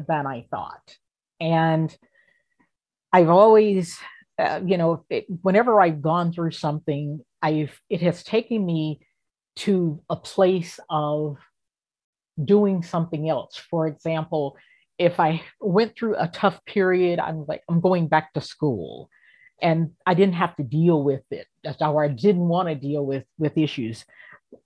than 0.08 0.28
I 0.28 0.46
thought. 0.52 0.98
And 1.42 1.94
I've 3.12 3.30
always, 3.30 3.98
uh, 4.40 4.62
you 4.66 4.78
know, 4.78 5.04
it, 5.10 5.26
whenever 5.42 5.82
I've 5.82 6.02
gone 6.02 6.32
through 6.32 6.52
something, 6.52 7.20
I've 7.42 7.78
it 7.90 8.02
has 8.02 8.24
taken 8.24 8.66
me 8.66 9.02
to 9.58 10.02
a 10.10 10.16
place 10.16 10.80
of 10.90 11.38
doing 12.46 12.84
something 12.84 13.28
else. 13.28 13.58
For 13.58 13.88
example, 13.88 14.56
if 14.98 15.20
I 15.20 15.42
went 15.60 15.98
through 15.98 16.16
a 16.16 16.28
tough 16.28 16.64
period, 16.66 17.20
I'm 17.20 17.46
like, 17.48 17.64
I'm 17.68 17.82
going 17.82 18.08
back 18.08 18.34
to 18.34 18.42
school. 18.42 19.10
And 19.64 19.92
I 20.06 20.14
didn't 20.14 20.36
have 20.36 20.56
to 20.56 20.64
deal 20.64 21.04
with 21.04 21.22
it, 21.30 21.48
or 21.82 22.04
I 22.04 22.08
didn't 22.08 22.48
want 22.48 22.70
to 22.70 22.76
deal 22.76 23.06
with 23.06 23.26
with 23.38 23.58
issues. 23.58 24.06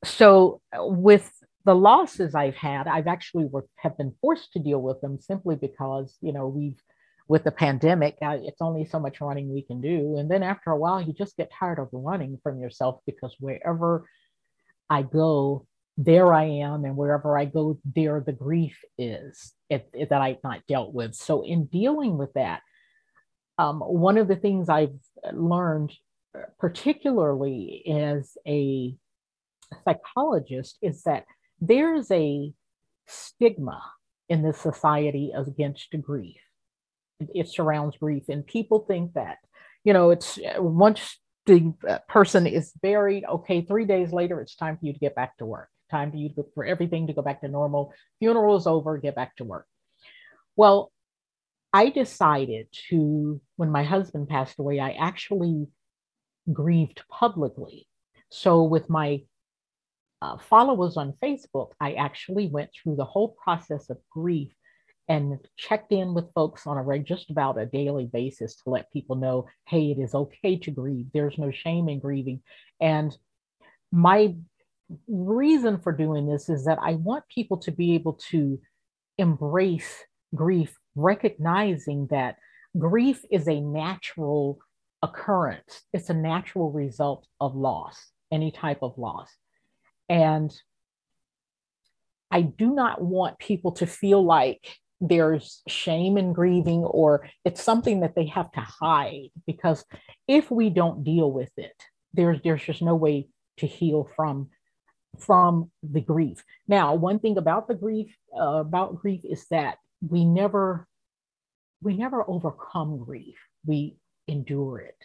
So 0.03 0.61
with 0.73 1.29
the 1.65 1.75
losses 1.75 2.35
I've 2.35 2.55
had, 2.55 2.87
I've 2.87 3.07
actually 3.07 3.45
were, 3.45 3.65
have 3.77 3.97
been 3.97 4.13
forced 4.21 4.53
to 4.53 4.59
deal 4.59 4.81
with 4.81 5.01
them 5.01 5.19
simply 5.19 5.55
because, 5.55 6.15
you 6.21 6.31
know, 6.31 6.47
we've, 6.47 6.81
with 7.27 7.43
the 7.43 7.51
pandemic, 7.51 8.17
uh, 8.21 8.37
it's 8.41 8.61
only 8.61 8.85
so 8.85 8.99
much 8.99 9.19
running 9.19 9.51
we 9.51 9.63
can 9.63 9.81
do. 9.81 10.17
And 10.17 10.29
then 10.29 10.43
after 10.43 10.69
a 10.69 10.77
while, 10.77 11.01
you 11.01 11.11
just 11.11 11.37
get 11.37 11.51
tired 11.51 11.79
of 11.79 11.89
running 11.91 12.39
from 12.43 12.59
yourself 12.59 12.99
because 13.07 13.35
wherever 13.39 14.07
I 14.91 15.01
go, 15.01 15.65
there 15.97 16.33
I 16.33 16.43
am. 16.43 16.85
And 16.85 16.95
wherever 16.95 17.35
I 17.35 17.45
go, 17.45 17.79
there 17.95 18.23
the 18.23 18.31
grief 18.31 18.77
is 18.99 19.53
it, 19.69 19.89
it, 19.93 20.09
that 20.09 20.21
I've 20.21 20.43
not 20.43 20.67
dealt 20.67 20.93
with. 20.93 21.15
So, 21.15 21.43
in 21.43 21.65
dealing 21.65 22.17
with 22.17 22.33
that, 22.33 22.61
um, 23.57 23.79
one 23.79 24.19
of 24.19 24.27
the 24.27 24.35
things 24.35 24.69
I've 24.69 24.99
learned, 25.33 25.93
particularly 26.59 27.83
as 27.89 28.37
a 28.45 28.95
psychologist, 29.83 30.77
is 30.81 31.01
that 31.03 31.25
there's 31.59 32.09
a 32.11 32.53
stigma 33.07 33.81
in 34.29 34.41
this 34.41 34.59
society 34.59 35.31
against 35.35 35.95
grief. 36.01 36.41
It 37.33 37.47
surrounds 37.47 37.97
grief, 37.97 38.23
and 38.29 38.45
people 38.45 38.85
think 38.87 39.13
that, 39.13 39.37
you 39.83 39.93
know, 39.93 40.11
it's 40.11 40.37
uh, 40.37 40.61
once 40.61 41.17
the 41.45 41.73
uh, 41.87 41.99
person 42.09 42.47
is 42.47 42.73
buried, 42.81 43.23
okay, 43.25 43.61
three 43.61 43.85
days 43.85 44.11
later, 44.11 44.41
it's 44.41 44.55
time 44.55 44.77
for 44.77 44.85
you 44.85 44.93
to 44.93 44.99
get 44.99 45.15
back 45.15 45.37
to 45.37 45.45
work. 45.45 45.69
Time 45.91 46.11
for 46.11 46.17
you 46.17 46.29
to, 46.29 46.45
for 46.55 46.65
everything 46.65 47.07
to 47.07 47.13
go 47.13 47.21
back 47.21 47.41
to 47.41 47.47
normal. 47.47 47.93
Funeral 48.19 48.57
is 48.57 48.67
over, 48.67 48.97
get 48.97 49.15
back 49.15 49.35
to 49.37 49.43
work. 49.43 49.67
Well, 50.55 50.91
I 51.71 51.89
decided 51.89 52.67
to, 52.89 53.39
when 53.57 53.69
my 53.69 53.83
husband 53.83 54.27
passed 54.27 54.57
away, 54.59 54.79
I 54.79 54.91
actually 54.91 55.67
grieved 56.51 57.03
publicly. 57.09 57.87
So, 58.29 58.63
with 58.63 58.89
my 58.89 59.21
uh, 60.25 60.37
followers 60.37 60.97
on 60.97 61.13
Facebook, 61.21 61.71
I 61.79 61.93
actually 61.93 62.47
went 62.47 62.71
through 62.73 62.95
the 62.95 63.05
whole 63.05 63.35
process 63.43 63.89
of 63.89 63.97
grief 64.09 64.51
and 65.07 65.37
checked 65.55 65.91
in 65.91 66.15
with 66.15 66.33
folks 66.33 66.65
on 66.65 66.77
a 66.77 66.99
just 66.99 67.29
about 67.29 67.59
a 67.59 67.65
daily 67.67 68.09
basis 68.11 68.55
to 68.55 68.71
let 68.71 68.91
people 68.91 69.15
know, 69.15 69.45
hey, 69.67 69.91
it 69.91 69.99
is 69.99 70.15
okay 70.15 70.57
to 70.57 70.71
grieve. 70.71 71.05
There's 71.13 71.37
no 71.37 71.51
shame 71.51 71.89
in 71.89 71.99
grieving. 71.99 72.41
And 72.81 73.15
my 73.91 74.35
reason 75.07 75.79
for 75.79 75.91
doing 75.91 76.25
this 76.25 76.49
is 76.49 76.65
that 76.65 76.79
I 76.81 76.93
want 76.93 77.23
people 77.27 77.57
to 77.57 77.71
be 77.71 77.93
able 77.93 78.13
to 78.31 78.59
embrace 79.19 80.03
grief, 80.33 80.75
recognizing 80.95 82.07
that 82.07 82.37
grief 82.77 83.23
is 83.29 83.47
a 83.47 83.61
natural 83.61 84.57
occurrence. 85.03 85.83
It's 85.93 86.09
a 86.09 86.15
natural 86.15 86.71
result 86.71 87.27
of 87.39 87.55
loss, 87.55 88.11
any 88.31 88.51
type 88.51 88.79
of 88.81 88.97
loss. 88.97 89.29
And 90.09 90.53
I 92.31 92.41
do 92.41 92.73
not 92.73 93.01
want 93.01 93.39
people 93.39 93.71
to 93.73 93.87
feel 93.87 94.23
like 94.23 94.77
there's 95.01 95.61
shame 95.67 96.17
in 96.17 96.33
grieving 96.33 96.83
or 96.83 97.27
it's 97.43 97.61
something 97.61 97.99
that 97.99 98.15
they 98.15 98.25
have 98.25 98.51
to 98.53 98.61
hide 98.61 99.29
because 99.45 99.83
if 100.27 100.49
we 100.49 100.69
don't 100.69 101.03
deal 101.03 101.31
with 101.31 101.51
it, 101.57 101.75
there's 102.13 102.39
there's 102.43 102.63
just 102.63 102.81
no 102.81 102.95
way 102.95 103.27
to 103.57 103.67
heal 103.67 104.09
from 104.15 104.49
from 105.19 105.71
the 105.83 106.01
grief. 106.01 106.43
Now, 106.67 106.95
one 106.95 107.19
thing 107.19 107.37
about 107.37 107.67
the 107.67 107.75
grief 107.75 108.15
uh, 108.37 108.59
about 108.59 108.97
grief 108.97 109.21
is 109.23 109.45
that 109.49 109.77
we 110.01 110.25
never 110.25 110.87
we 111.81 111.95
never 111.95 112.27
overcome 112.29 113.03
grief. 113.03 113.37
We 113.65 113.97
endure 114.27 114.79
it 114.79 114.97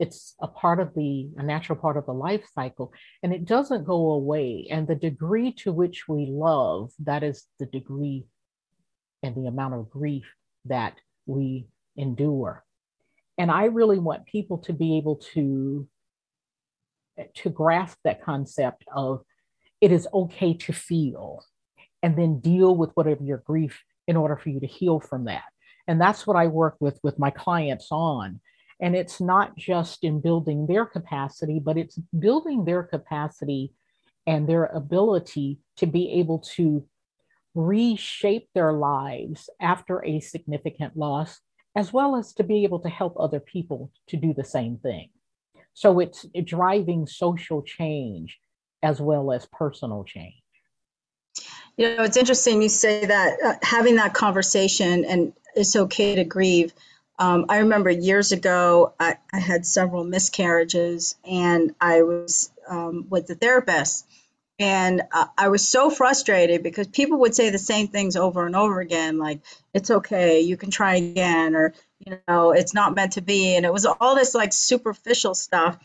it's 0.00 0.34
a 0.40 0.48
part 0.48 0.80
of 0.80 0.94
the 0.94 1.28
a 1.36 1.42
natural 1.42 1.78
part 1.78 1.98
of 1.98 2.06
the 2.06 2.12
life 2.12 2.48
cycle 2.54 2.92
and 3.22 3.34
it 3.34 3.44
doesn't 3.44 3.84
go 3.84 4.12
away. 4.12 4.66
And 4.70 4.88
the 4.88 4.94
degree 4.94 5.52
to 5.58 5.72
which 5.72 6.08
we 6.08 6.26
love 6.26 6.90
that 7.00 7.22
is 7.22 7.44
the 7.60 7.66
degree 7.66 8.24
and 9.22 9.36
the 9.36 9.46
amount 9.46 9.74
of 9.74 9.90
grief 9.90 10.24
that 10.64 10.94
we 11.26 11.68
endure. 11.96 12.64
And 13.36 13.50
i 13.50 13.66
really 13.66 13.98
want 13.98 14.26
people 14.26 14.58
to 14.58 14.72
be 14.72 14.96
able 14.96 15.16
to 15.34 15.86
to 17.34 17.50
grasp 17.50 17.98
that 18.04 18.24
concept 18.24 18.84
of 18.94 19.22
it 19.82 19.92
is 19.92 20.08
okay 20.14 20.54
to 20.54 20.72
feel 20.72 21.44
and 22.02 22.16
then 22.16 22.40
deal 22.40 22.74
with 22.74 22.90
whatever 22.94 23.22
your 23.22 23.42
grief 23.46 23.82
in 24.08 24.16
order 24.16 24.36
for 24.36 24.48
you 24.48 24.60
to 24.60 24.66
heal 24.66 24.98
from 24.98 25.24
that. 25.26 25.44
And 25.86 26.00
that's 26.00 26.26
what 26.26 26.36
i 26.36 26.46
work 26.46 26.76
with 26.80 26.98
with 27.02 27.18
my 27.18 27.28
clients 27.28 27.88
on 27.90 28.40
and 28.80 28.96
it's 28.96 29.20
not 29.20 29.56
just 29.56 30.04
in 30.04 30.20
building 30.20 30.66
their 30.66 30.86
capacity, 30.86 31.58
but 31.58 31.76
it's 31.76 31.98
building 32.18 32.64
their 32.64 32.82
capacity 32.82 33.72
and 34.26 34.48
their 34.48 34.66
ability 34.66 35.58
to 35.76 35.86
be 35.86 36.12
able 36.12 36.38
to 36.38 36.84
reshape 37.54 38.48
their 38.54 38.72
lives 38.72 39.50
after 39.60 40.04
a 40.04 40.20
significant 40.20 40.96
loss, 40.96 41.40
as 41.76 41.92
well 41.92 42.16
as 42.16 42.32
to 42.34 42.44
be 42.44 42.64
able 42.64 42.80
to 42.80 42.88
help 42.88 43.14
other 43.18 43.40
people 43.40 43.90
to 44.08 44.16
do 44.16 44.32
the 44.32 44.44
same 44.44 44.78
thing. 44.78 45.10
So 45.74 46.00
it's 46.00 46.26
driving 46.44 47.06
social 47.06 47.62
change 47.62 48.38
as 48.82 49.00
well 49.00 49.32
as 49.32 49.46
personal 49.52 50.04
change. 50.04 50.34
You 51.76 51.96
know, 51.96 52.04
it's 52.04 52.16
interesting 52.16 52.62
you 52.62 52.68
say 52.68 53.04
that 53.06 53.38
uh, 53.44 53.54
having 53.62 53.96
that 53.96 54.14
conversation 54.14 55.04
and 55.04 55.32
it's 55.54 55.76
okay 55.76 56.14
to 56.14 56.24
grieve 56.24 56.72
um, 57.20 57.44
I 57.50 57.58
remember 57.58 57.90
years 57.90 58.32
ago, 58.32 58.94
I, 58.98 59.18
I, 59.30 59.38
had 59.38 59.66
several 59.66 60.04
miscarriages, 60.04 61.16
and 61.22 61.74
I 61.78 62.00
was 62.00 62.50
um, 62.66 63.08
with 63.10 63.26
the 63.26 63.34
therapist. 63.34 64.06
And 64.58 65.02
uh, 65.12 65.26
I 65.36 65.48
was 65.48 65.68
so 65.68 65.90
frustrated 65.90 66.62
because 66.62 66.86
people 66.86 67.20
would 67.20 67.34
say 67.34 67.50
the 67.50 67.58
same 67.58 67.88
things 67.88 68.16
over 68.16 68.46
and 68.46 68.56
over 68.56 68.80
again, 68.80 69.18
like, 69.18 69.40
it's 69.74 69.90
okay, 69.90 70.40
you 70.40 70.56
can 70.56 70.70
try 70.70 70.96
again, 70.96 71.54
or, 71.54 71.74
you 71.98 72.18
know, 72.26 72.52
it's 72.52 72.72
not 72.72 72.94
meant 72.94 73.12
to 73.12 73.20
be. 73.20 73.54
And 73.54 73.66
it 73.66 73.72
was 73.72 73.84
all 73.84 74.14
this 74.14 74.34
like 74.34 74.54
superficial 74.54 75.34
stuff. 75.34 75.78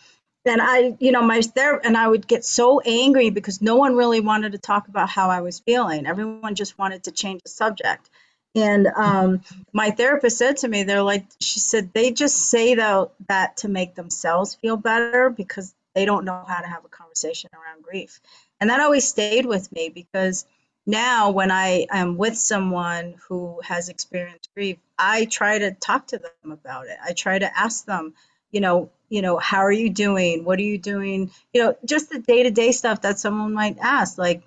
And 0.46 0.62
I, 0.62 0.96
you 1.00 1.12
know, 1.12 1.22
my 1.22 1.42
therapist, 1.42 1.86
and 1.86 1.98
I 1.98 2.08
would 2.08 2.28
get 2.28 2.46
so 2.46 2.80
angry 2.80 3.30
because 3.30 3.62
no 3.62 3.76
one 3.76 3.96
really 3.96 4.22
wanted 4.22 4.54
to 4.54 4.58
talk 4.58 4.88
about 4.88 5.10
how 5.10 5.30
I 5.30 5.42
was 5.42 5.60
feeling. 5.60 6.06
Everyone 6.06 6.56
just 6.56 6.78
wanted 6.78 7.04
to 7.06 7.12
change 7.12 7.44
the 7.44 7.50
subject. 7.50 8.10
And 8.56 8.88
um, 8.88 9.42
my 9.74 9.92
therapist 9.92 10.38
said 10.38 10.58
to 10.58 10.68
me, 10.68 10.84
they're 10.84 11.04
like, 11.04 11.26
she 11.42 11.60
said, 11.60 11.92
they 11.94 12.12
just 12.12 12.38
say 12.38 12.76
that, 12.76 13.12
that 13.28 13.58
to 13.58 13.68
make 13.68 13.96
themselves 13.96 14.56
feel 14.56 14.78
better 14.78 15.30
because 15.30 15.74
they 15.94 16.06
don't 16.06 16.26
know 16.26 16.44
how 16.48 16.62
to 16.62 16.68
have 16.68 16.86
a 16.86 16.90
conversation 16.90 17.50
around 17.54 17.84
grief. 17.84 18.22
And 18.60 18.70
that 18.70 18.80
always 18.80 19.08
stayed 19.08 19.46
with 19.46 19.72
me 19.74 19.90
because 19.90 20.46
now 20.86 21.32
when 21.32 21.52
I 21.52 21.88
am 21.90 22.18
with 22.18 22.38
someone 22.38 23.16
who 23.28 23.60
has 23.64 23.90
experienced 23.90 24.50
grief, 24.56 24.78
I 24.98 25.26
try 25.26 25.60
to 25.60 25.72
talk 25.72 26.08
to 26.08 26.20
them 26.20 26.52
about 26.52 26.88
it. 26.88 26.98
I 27.04 27.14
try 27.14 27.38
to 27.40 27.58
ask 27.58 27.86
them, 27.86 28.14
you 28.52 28.62
know, 28.62 28.90
you 29.10 29.22
know, 29.22 29.38
how 29.38 29.60
are 29.60 29.72
you 29.72 29.90
doing? 29.90 30.46
What 30.46 30.60
are 30.60 30.64
you 30.64 30.78
doing? 30.78 31.32
You 31.54 31.64
know, 31.64 31.78
just 31.86 32.10
the 32.10 32.20
day 32.20 32.44
to 32.44 32.52
day 32.52 32.72
stuff 32.72 33.02
that 33.02 33.20
someone 33.20 33.54
might 33.54 33.78
ask, 33.80 34.18
like, 34.18 34.44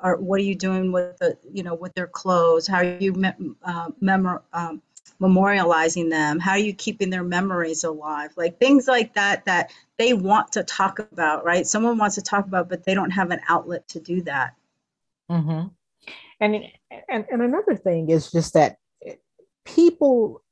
are, 0.00 0.16
what 0.16 0.40
are 0.40 0.44
you 0.44 0.54
doing 0.54 0.92
with 0.92 1.18
the 1.18 1.36
you 1.52 1.62
know 1.62 1.74
with 1.74 1.94
their 1.94 2.06
clothes? 2.06 2.66
How 2.66 2.78
are 2.78 2.98
you 2.98 3.14
uh, 3.62 3.90
memor- 4.00 4.42
um, 4.52 4.82
memorializing 5.20 6.10
them? 6.10 6.38
How 6.38 6.52
are 6.52 6.58
you 6.58 6.74
keeping 6.74 7.10
their 7.10 7.24
memories 7.24 7.84
alive? 7.84 8.32
Like 8.36 8.58
things 8.58 8.86
like 8.86 9.14
that 9.14 9.44
that 9.46 9.72
they 9.98 10.12
want 10.12 10.52
to 10.52 10.62
talk 10.62 10.98
about 10.98 11.44
right? 11.44 11.66
Someone 11.66 11.98
wants 11.98 12.16
to 12.16 12.22
talk 12.22 12.46
about 12.46 12.68
but 12.68 12.84
they 12.84 12.94
don't 12.94 13.10
have 13.10 13.30
an 13.30 13.40
outlet 13.48 13.86
to 13.88 14.00
do 14.00 14.22
that. 14.22 14.54
Mm-hmm. 15.30 15.68
and, 16.40 16.56
and 17.10 17.26
and 17.30 17.42
another 17.42 17.76
thing 17.76 18.08
is 18.08 18.30
just 18.32 18.54
that 18.54 18.78
people 19.64 20.42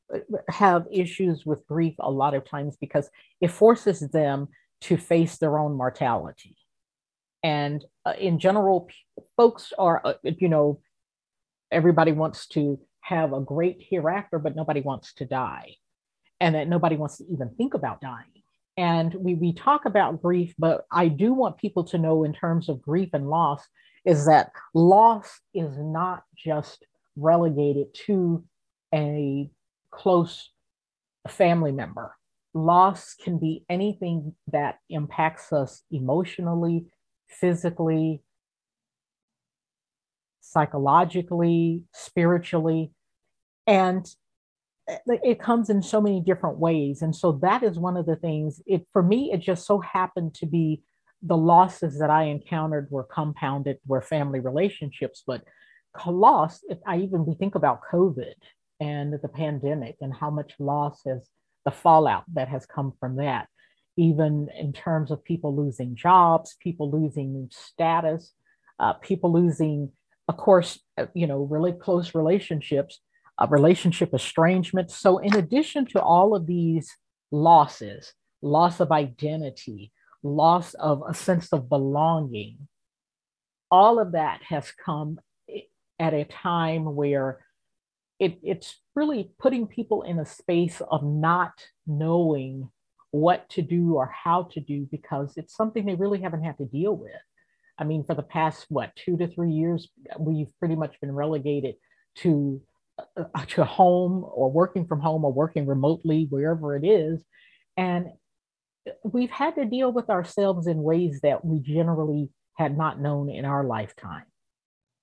have 0.49 0.87
issues 0.91 1.45
with 1.47 1.67
grief 1.67 1.95
a 1.99 2.11
lot 2.11 2.35
of 2.35 2.45
times 2.45 2.77
because 2.77 3.11
it 3.41 3.51
forces 3.51 4.01
them 4.01 4.49
to 4.83 4.97
face 4.97 5.39
their 5.39 5.59
own 5.59 5.75
mortality. 5.75 6.57
And 7.47 7.85
uh, 8.05 8.15
in 8.19 8.41
general, 8.41 8.89
folks 9.37 9.73
are, 9.79 10.01
uh, 10.05 10.15
you 10.25 10.49
know, 10.49 10.81
everybody 11.71 12.11
wants 12.11 12.49
to 12.49 12.81
have 13.03 13.33
a 13.33 13.41
great 13.41 13.77
hereafter, 13.89 14.41
but 14.41 14.57
nobody 14.57 14.81
wants 14.81 15.15
to 15.15 15.25
die. 15.25 15.77
And 16.41 16.57
that 16.57 16.67
nobody 16.67 16.97
wants 16.97 17.19
to 17.19 17.25
even 17.31 17.51
think 17.57 17.75
about 17.75 18.01
dying. 18.01 18.43
And 18.77 19.15
we, 19.15 19.35
we 19.35 19.53
talk 19.55 19.85
about 19.85 20.21
grief, 20.21 20.55
but 20.59 20.87
I 20.91 21.07
do 21.07 21.33
want 21.33 21.57
people 21.57 21.85
to 21.85 21.99
know, 21.99 22.25
in 22.25 22.33
terms 22.33 22.69
of 22.69 22.83
grief 22.83 23.11
and 23.13 23.31
loss, 23.31 23.63
is 24.05 24.27
that 24.27 24.51
loss 24.75 25.41
is 25.55 25.79
not 25.79 26.25
just 26.37 26.85
relegated 27.15 27.95
to 28.07 28.45
a 28.93 29.49
close 29.93 30.51
family 31.29 31.71
member. 31.71 32.13
Loss 32.55 33.15
can 33.23 33.39
be 33.39 33.65
anything 33.71 34.35
that 34.51 34.81
impacts 34.91 35.53
us 35.53 35.83
emotionally, 35.93 36.87
physically, 37.29 38.23
psychologically, 40.41 41.83
spiritually. 41.93 42.93
And 43.67 44.07
it 45.07 45.41
comes 45.41 45.69
in 45.69 45.83
so 45.83 46.01
many 46.01 46.21
different 46.21 46.59
ways. 46.59 47.03
And 47.03 47.15
so 47.15 47.33
that 47.43 47.63
is 47.63 47.79
one 47.79 47.97
of 47.97 48.07
the 48.07 48.17
things, 48.17 48.63
it, 48.67 48.87
for 48.93 49.03
me, 49.03 49.33
it 49.33 49.39
just 49.39 49.67
so 49.67 49.81
happened 49.81 50.35
to 50.35 50.47
be 50.47 50.83
the 51.23 51.37
losses 51.37 51.99
that 51.99 52.11
I 52.11 52.25
encountered 52.25 52.89
were 52.91 53.05
compounded, 53.05 53.79
were 53.87 54.01
family 54.01 54.39
relationships. 54.39 55.25
But 55.27 55.43
loss, 56.07 56.61
if 56.69 56.79
I 56.87 56.99
even 56.99 57.27
we 57.27 57.35
think 57.35 57.55
about 57.55 57.81
COVID 57.91 58.35
and 58.79 59.15
the 59.21 59.29
pandemic 59.29 59.97
and 60.01 60.15
how 60.15 60.31
much 60.31 60.53
loss 60.59 61.01
has 61.07 61.29
the 61.65 61.71
fallout 61.73 62.25
that 62.35 62.49
has 62.49 62.67
come 62.67 62.93
from 63.01 63.17
that, 63.17 63.49
even 63.97 64.49
in 64.59 64.73
terms 64.73 65.11
of 65.11 65.25
people 65.25 65.55
losing 65.57 65.95
jobs, 65.95 66.57
people 66.61 66.91
losing 66.91 67.49
status, 67.51 68.33
uh, 68.79 68.93
people 68.95 69.33
losing, 69.33 69.91
of 70.29 70.37
course, 70.37 70.79
uh, 70.99 71.07
you 71.15 71.27
know, 71.27 71.43
really 71.43 71.73
close 71.73 72.15
relationships, 72.15 73.01
uh, 73.39 73.47
relationship 73.49 74.13
estrangement. 74.13 74.91
So, 74.91 75.19
in 75.19 75.35
addition 75.35 75.87
to 75.87 76.01
all 76.01 76.35
of 76.35 76.47
these 76.47 76.95
losses, 77.31 78.13
loss 78.43 78.81
of 78.81 78.93
identity, 78.93 79.93
loss 80.23 80.75
of 80.75 81.03
a 81.09 81.15
sense 81.15 81.53
of 81.53 81.69
belonging, 81.69 82.69
all 83.71 83.99
of 83.99 84.13
that 84.13 84.43
has 84.49 84.71
come 84.73 85.19
at 85.99 86.13
a 86.13 86.25
time 86.25 86.95
where 86.95 87.45
it, 88.19 88.39
it's 88.43 88.77
really 88.95 89.31
putting 89.39 89.67
people 89.67 90.03
in 90.03 90.19
a 90.19 90.27
space 90.27 90.81
of 90.91 91.03
not 91.05 91.53
knowing 91.87 92.71
what 93.17 93.49
to 93.51 93.63
do 93.63 93.95
or 93.95 94.07
how 94.07 94.45
to 94.53 94.61
do 94.61 94.87
because 94.91 95.33
it's 95.37 95.57
something 95.57 95.85
they 95.85 95.95
really 95.95 96.21
haven't 96.21 96.45
had 96.45 96.59
to 96.59 96.65
deal 96.65 96.97
with. 96.97 97.13
I 97.79 97.85
mean, 97.85 98.05
for 98.05 98.15
the 98.15 98.23
past, 98.23 98.67
what, 98.69 98.95
two 98.97 99.17
to 99.19 99.27
three 99.27 99.53
years, 99.53 99.89
we've 100.19 100.51
pretty 100.59 100.77
much 100.77 101.01
been 101.01 101.13
relegated 101.13 101.77
to 102.17 102.61
uh, 103.17 103.45
to 103.49 103.65
home 103.65 104.25
or 104.27 104.51
working 104.51 104.87
from 104.87 105.01
home 105.01 105.25
or 105.25 105.33
working 105.33 105.67
remotely 105.67 106.27
wherever 106.31 106.77
it 106.77 106.87
is. 106.87 107.23
And 107.77 108.07
we've 109.05 109.31
had 109.31 109.57
to 109.57 109.67
deal 109.67 109.93
with 109.93 110.09
ourselves 110.09 110.67
in 110.67 110.83
ways 110.83 111.21
that 111.23 111.45
we 111.45 111.61
generally 111.61 112.31
had 112.55 112.77
not 112.79 113.01
known 113.01 113.29
in 113.29 113.45
our 113.45 113.65
lifetime. 113.65 114.25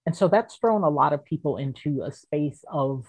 And 0.06 0.16
so 0.16 0.28
that's 0.28 0.56
thrown 0.56 0.84
a 0.84 0.90
lot 0.90 1.14
of 1.14 1.24
people 1.24 1.58
into 1.58 2.02
a 2.02 2.12
space 2.12 2.66
of 2.72 3.06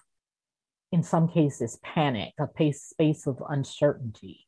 in 0.92 1.02
some 1.02 1.28
cases 1.28 1.78
panic 1.82 2.32
a 2.38 2.72
space 2.72 3.26
of 3.26 3.42
uncertainty 3.48 4.46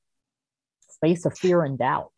space 0.96 1.24
of 1.24 1.36
fear 1.36 1.62
and 1.62 1.78
doubt 1.78 2.12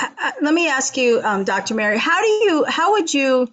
uh, 0.00 0.08
uh, 0.22 0.32
let 0.40 0.54
me 0.54 0.68
ask 0.68 0.96
you 0.96 1.20
um, 1.22 1.44
dr 1.44 1.74
mary 1.74 1.98
how 1.98 2.22
do 2.22 2.28
you 2.28 2.64
how 2.66 2.92
would 2.92 3.12
you 3.12 3.48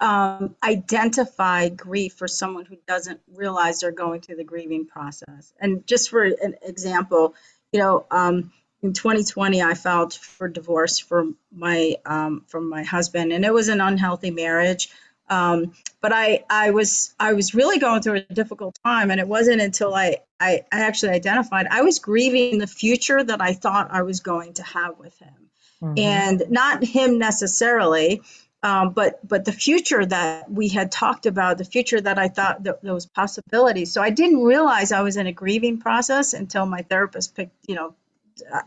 um, 0.00 0.54
identify 0.62 1.68
grief 1.68 2.14
for 2.14 2.28
someone 2.28 2.64
who 2.64 2.76
doesn't 2.86 3.20
realize 3.34 3.80
they're 3.80 3.92
going 3.92 4.20
through 4.20 4.36
the 4.36 4.44
grieving 4.44 4.86
process. 4.86 5.52
And 5.60 5.86
just 5.86 6.10
for 6.10 6.24
an 6.24 6.56
example, 6.62 7.34
you 7.72 7.80
know, 7.80 8.06
um, 8.10 8.52
in 8.82 8.92
2020, 8.92 9.62
I 9.62 9.74
filed 9.74 10.12
for 10.12 10.46
divorce 10.46 10.98
from 10.98 11.36
my 11.50 11.96
um, 12.04 12.44
from 12.48 12.68
my 12.68 12.82
husband, 12.82 13.32
and 13.32 13.42
it 13.44 13.52
was 13.52 13.68
an 13.68 13.80
unhealthy 13.80 14.30
marriage. 14.30 14.90
Um, 15.28 15.72
but 16.00 16.12
I, 16.12 16.44
I 16.50 16.70
was 16.70 17.14
I 17.18 17.32
was 17.32 17.54
really 17.54 17.78
going 17.78 18.02
through 18.02 18.24
a 18.28 18.34
difficult 18.34 18.78
time, 18.84 19.10
and 19.10 19.18
it 19.18 19.26
wasn't 19.26 19.60
until 19.60 19.94
I, 19.94 20.18
I, 20.38 20.64
I 20.70 20.80
actually 20.80 21.12
identified 21.12 21.66
I 21.70 21.82
was 21.82 21.98
grieving 21.98 22.58
the 22.58 22.66
future 22.66 23.22
that 23.22 23.40
I 23.40 23.54
thought 23.54 23.88
I 23.90 24.02
was 24.02 24.20
going 24.20 24.54
to 24.54 24.62
have 24.62 24.98
with 24.98 25.18
him, 25.18 25.34
mm-hmm. 25.82 25.98
and 25.98 26.42
not 26.50 26.84
him 26.84 27.18
necessarily, 27.18 28.20
um, 28.62 28.90
but 28.90 29.26
but 29.26 29.46
the 29.46 29.52
future 29.52 30.04
that 30.04 30.50
we 30.50 30.68
had 30.68 30.92
talked 30.92 31.24
about, 31.24 31.56
the 31.56 31.64
future 31.64 32.00
that 32.00 32.18
I 32.18 32.28
thought 32.28 32.64
that 32.64 32.82
there 32.82 32.94
was 32.94 33.06
possibilities. 33.06 33.92
So 33.92 34.02
I 34.02 34.10
didn't 34.10 34.42
realize 34.42 34.92
I 34.92 35.02
was 35.02 35.16
in 35.16 35.26
a 35.26 35.32
grieving 35.32 35.78
process 35.78 36.34
until 36.34 36.66
my 36.66 36.82
therapist 36.82 37.34
picked, 37.34 37.56
you 37.66 37.74
know, 37.76 37.94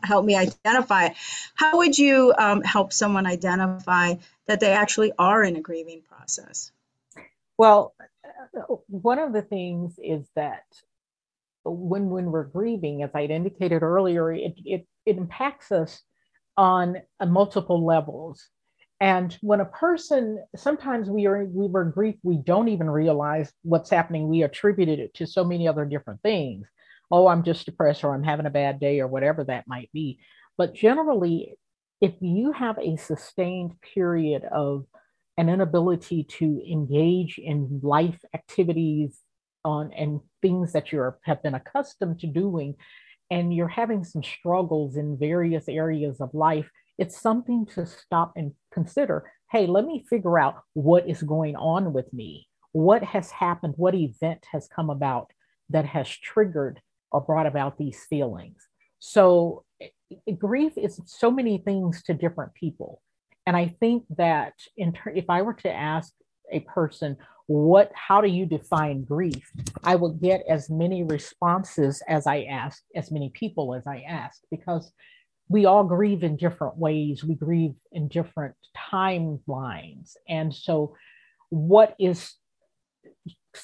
helped 0.03 0.27
me 0.27 0.35
identify. 0.35 1.09
How 1.55 1.77
would 1.77 1.97
you 1.97 2.33
um, 2.37 2.61
help 2.61 2.93
someone 2.93 3.25
identify 3.25 4.15
that 4.47 4.59
they 4.59 4.71
actually 4.71 5.11
are 5.19 5.43
in 5.43 5.55
a 5.55 5.61
grieving 5.61 6.01
process? 6.01 6.71
Well, 7.57 7.93
one 8.87 9.19
of 9.19 9.33
the 9.33 9.41
things 9.41 9.99
is 10.01 10.27
that 10.35 10.65
when 11.63 12.09
when 12.09 12.31
we're 12.31 12.45
grieving, 12.45 13.03
as 13.03 13.11
I 13.13 13.23
indicated 13.23 13.83
earlier, 13.83 14.31
it 14.31 14.55
it, 14.65 14.87
it 15.05 15.17
impacts 15.17 15.71
us 15.71 16.01
on 16.55 17.01
multiple 17.25 17.85
levels 17.85 18.49
and 18.99 19.37
when 19.41 19.59
a 19.61 19.65
person, 19.65 20.43
sometimes 20.55 21.09
we 21.09 21.27
are 21.27 21.45
we 21.45 21.67
were 21.67 21.85
grief, 21.85 22.15
we 22.23 22.37
don't 22.37 22.67
even 22.67 22.89
realize 22.89 23.53
what's 23.61 23.91
happening. 23.91 24.27
We 24.27 24.41
attributed 24.41 24.99
it 24.99 25.13
to 25.15 25.27
so 25.27 25.43
many 25.43 25.67
other 25.67 25.85
different 25.85 26.21
things. 26.23 26.67
Oh, 27.09 27.27
I'm 27.27 27.43
just 27.43 27.65
depressed, 27.65 28.03
or 28.03 28.13
I'm 28.13 28.23
having 28.23 28.45
a 28.45 28.51
bad 28.51 28.79
day, 28.79 28.99
or 28.99 29.07
whatever 29.07 29.43
that 29.45 29.67
might 29.67 29.89
be. 29.93 30.19
But 30.57 30.73
generally, 30.73 31.55
if 32.01 32.13
you 32.19 32.51
have 32.51 32.77
a 32.79 32.97
sustained 32.97 33.73
period 33.81 34.43
of 34.43 34.85
an 35.37 35.49
inability 35.49 36.23
to 36.23 36.61
engage 36.69 37.37
in 37.37 37.79
life 37.83 38.19
activities 38.33 39.19
on 39.63 39.91
and 39.93 40.19
things 40.41 40.73
that 40.73 40.91
you 40.91 41.13
have 41.23 41.43
been 41.43 41.55
accustomed 41.55 42.19
to 42.19 42.27
doing, 42.27 42.75
and 43.29 43.53
you're 43.53 43.67
having 43.67 44.03
some 44.03 44.23
struggles 44.23 44.95
in 44.95 45.17
various 45.17 45.67
areas 45.67 46.21
of 46.21 46.33
life, 46.33 46.69
it's 46.97 47.19
something 47.19 47.65
to 47.65 47.85
stop 47.85 48.33
and 48.35 48.53
consider. 48.73 49.31
Hey, 49.51 49.67
let 49.67 49.85
me 49.85 50.05
figure 50.09 50.39
out 50.39 50.63
what 50.73 51.07
is 51.07 51.21
going 51.21 51.55
on 51.55 51.93
with 51.93 52.11
me. 52.13 52.47
What 52.71 53.03
has 53.03 53.31
happened? 53.31 53.75
What 53.77 53.95
event 53.95 54.45
has 54.51 54.67
come 54.67 54.89
about 54.89 55.31
that 55.69 55.85
has 55.85 56.07
triggered 56.07 56.81
or 57.11 57.21
brought 57.21 57.47
about 57.47 57.77
these 57.77 57.99
feelings? 58.09 58.67
So, 58.99 59.63
eh, 59.81 59.87
grief 60.37 60.73
is 60.77 60.99
so 61.05 61.29
many 61.31 61.57
things 61.57 62.03
to 62.03 62.13
different 62.13 62.53
people. 62.53 63.01
And 63.45 63.55
I 63.55 63.67
think 63.79 64.03
that 64.17 64.53
in 64.75 64.93
ter- 64.93 65.11
if 65.11 65.29
I 65.29 65.41
were 65.41 65.53
to 65.53 65.71
ask 65.71 66.13
a 66.51 66.61
person, 66.61 67.17
what 67.47 67.91
how 67.93 68.19
do 68.19 68.27
you 68.27 68.45
define 68.45 69.05
grief 69.05 69.49
i 69.85 69.95
will 69.95 70.11
get 70.11 70.43
as 70.49 70.69
many 70.69 71.01
responses 71.05 72.03
as 72.05 72.27
i 72.27 72.41
ask 72.41 72.83
as 72.93 73.09
many 73.09 73.29
people 73.29 73.73
as 73.73 73.87
i 73.87 74.03
ask 74.05 74.41
because 74.51 74.91
we 75.49 75.65
all 75.65 75.83
grieve 75.83 76.23
in 76.23 76.35
different 76.35 76.77
ways. 76.77 77.23
We 77.23 77.35
grieve 77.35 77.75
in 77.91 78.07
different 78.07 78.55
timelines. 78.91 80.13
And 80.27 80.53
so, 80.53 80.95
what 81.49 81.95
is 81.99 82.33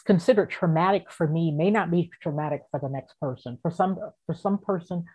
considered 0.01 0.49
traumatic 0.49 1.12
for 1.12 1.27
me 1.27 1.51
may 1.51 1.69
not 1.69 1.91
be 1.91 2.10
traumatic 2.21 2.62
for 2.71 2.79
the 2.79 2.89
next 2.89 3.19
person. 3.19 3.58
For 3.62 3.71
some, 3.71 3.97
for 4.25 4.36
some 4.36 4.58
person, 4.58 5.06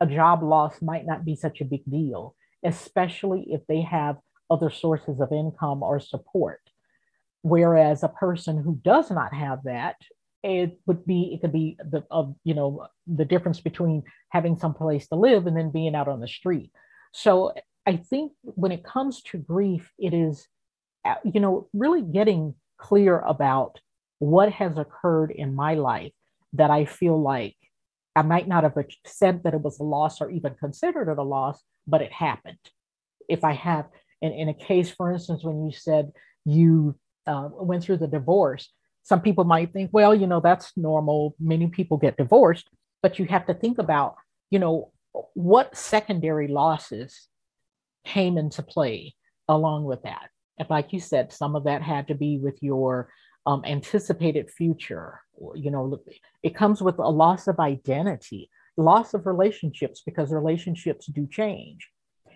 a 0.00 0.06
job 0.06 0.42
loss 0.42 0.80
might 0.82 1.06
not 1.06 1.24
be 1.24 1.36
such 1.36 1.60
a 1.60 1.64
big 1.64 1.84
deal, 1.90 2.34
especially 2.64 3.46
if 3.48 3.62
they 3.68 3.82
have 3.82 4.16
other 4.50 4.70
sources 4.70 5.20
of 5.20 5.32
income 5.32 5.82
or 5.82 6.00
support. 6.00 6.60
Whereas 7.42 8.02
a 8.02 8.08
person 8.08 8.62
who 8.62 8.80
does 8.82 9.10
not 9.10 9.34
have 9.34 9.60
that 9.64 9.96
it 10.44 10.78
would 10.86 11.06
be 11.06 11.32
it 11.32 11.40
could 11.40 11.52
be 11.52 11.76
the 11.90 12.04
of 12.10 12.34
you 12.44 12.54
know 12.54 12.86
the 13.06 13.24
difference 13.24 13.60
between 13.60 14.02
having 14.28 14.58
some 14.58 14.74
place 14.74 15.08
to 15.08 15.16
live 15.16 15.46
and 15.46 15.56
then 15.56 15.70
being 15.70 15.94
out 15.94 16.06
on 16.06 16.20
the 16.20 16.28
street 16.28 16.70
so 17.12 17.52
i 17.86 17.96
think 17.96 18.32
when 18.42 18.70
it 18.70 18.84
comes 18.84 19.22
to 19.22 19.38
grief 19.38 19.90
it 19.98 20.12
is 20.12 20.46
you 21.24 21.40
know 21.40 21.66
really 21.72 22.02
getting 22.02 22.54
clear 22.78 23.18
about 23.20 23.80
what 24.18 24.52
has 24.52 24.78
occurred 24.78 25.30
in 25.30 25.54
my 25.54 25.74
life 25.74 26.12
that 26.52 26.70
i 26.70 26.84
feel 26.84 27.20
like 27.20 27.56
i 28.16 28.22
might 28.22 28.48
not 28.48 28.64
have 28.64 28.74
said 29.06 29.42
that 29.42 29.54
it 29.54 29.60
was 29.60 29.78
a 29.80 29.84
loss 29.84 30.20
or 30.20 30.30
even 30.30 30.54
considered 30.54 31.10
it 31.10 31.18
a 31.18 31.22
loss 31.22 31.62
but 31.86 32.02
it 32.02 32.12
happened 32.12 32.58
if 33.28 33.44
i 33.44 33.52
have 33.52 33.86
in, 34.22 34.32
in 34.32 34.48
a 34.48 34.54
case 34.54 34.90
for 34.90 35.12
instance 35.12 35.42
when 35.42 35.64
you 35.64 35.72
said 35.72 36.12
you 36.44 36.94
uh, 37.26 37.48
went 37.52 37.82
through 37.82 37.96
the 37.96 38.06
divorce 38.06 38.70
some 39.04 39.20
people 39.20 39.44
might 39.44 39.72
think, 39.72 39.90
well, 39.92 40.14
you 40.14 40.26
know, 40.26 40.40
that's 40.40 40.72
normal. 40.76 41.36
Many 41.38 41.66
people 41.68 41.98
get 41.98 42.16
divorced, 42.16 42.68
but 43.02 43.18
you 43.18 43.26
have 43.26 43.46
to 43.46 43.54
think 43.54 43.78
about, 43.78 44.16
you 44.50 44.58
know, 44.58 44.92
what 45.34 45.76
secondary 45.76 46.48
losses 46.48 47.28
came 48.06 48.38
into 48.38 48.62
play 48.62 49.14
along 49.46 49.84
with 49.84 50.02
that. 50.02 50.30
And 50.58 50.68
like 50.70 50.94
you 50.94 51.00
said, 51.00 51.32
some 51.32 51.54
of 51.54 51.64
that 51.64 51.82
had 51.82 52.08
to 52.08 52.14
be 52.14 52.38
with 52.38 52.62
your 52.62 53.10
um, 53.46 53.62
anticipated 53.64 54.50
future. 54.50 55.20
You 55.54 55.70
know, 55.70 56.00
it 56.42 56.54
comes 56.54 56.80
with 56.80 56.98
a 56.98 57.08
loss 57.08 57.46
of 57.48 57.58
identity, 57.58 58.50
loss 58.76 59.14
of 59.14 59.26
relationships 59.26 60.02
because 60.04 60.32
relationships 60.32 61.06
do 61.06 61.26
change. 61.26 61.88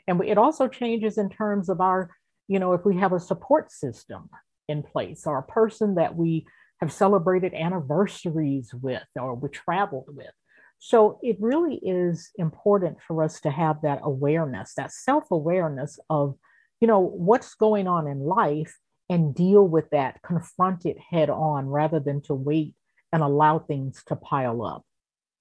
And 0.06 0.22
it 0.24 0.38
also 0.38 0.68
changes 0.68 1.18
in 1.18 1.28
terms 1.28 1.68
of 1.68 1.80
our, 1.80 2.10
you 2.46 2.58
know, 2.58 2.72
if 2.72 2.84
we 2.84 2.96
have 2.96 3.12
a 3.12 3.20
support 3.20 3.70
system 3.70 4.28
in 4.68 4.82
place 4.82 5.26
or 5.26 5.38
a 5.38 5.42
person 5.42 5.96
that 5.96 6.14
we 6.14 6.46
have 6.80 6.92
celebrated 6.92 7.54
anniversaries 7.54 8.72
with 8.72 9.02
or 9.16 9.34
we 9.34 9.48
traveled 9.48 10.08
with. 10.08 10.30
So 10.78 11.18
it 11.22 11.36
really 11.40 11.76
is 11.82 12.30
important 12.36 12.98
for 13.06 13.22
us 13.24 13.40
to 13.40 13.50
have 13.50 13.82
that 13.82 14.00
awareness, 14.02 14.74
that 14.76 14.92
self 14.92 15.30
awareness 15.30 15.98
of, 16.08 16.36
you 16.80 16.86
know, 16.86 17.00
what's 17.00 17.54
going 17.54 17.88
on 17.88 18.06
in 18.06 18.20
life 18.20 18.76
and 19.08 19.34
deal 19.34 19.66
with 19.66 19.90
that, 19.90 20.20
confront 20.22 20.86
it 20.86 20.98
head 20.98 21.30
on 21.30 21.68
rather 21.68 22.00
than 22.00 22.20
to 22.22 22.34
wait 22.34 22.74
and 23.12 23.22
allow 23.22 23.58
things 23.58 24.02
to 24.06 24.16
pile 24.16 24.62
up. 24.62 24.84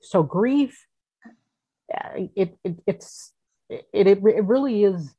So 0.02 0.24
grief, 0.24 0.86
uh, 1.94 2.28
it, 2.36 2.58
it 2.64 2.80
it's 2.86 3.34
it, 3.70 3.86
it, 3.94 4.08
it 4.08 4.44
really 4.46 4.84
is. 4.84 5.14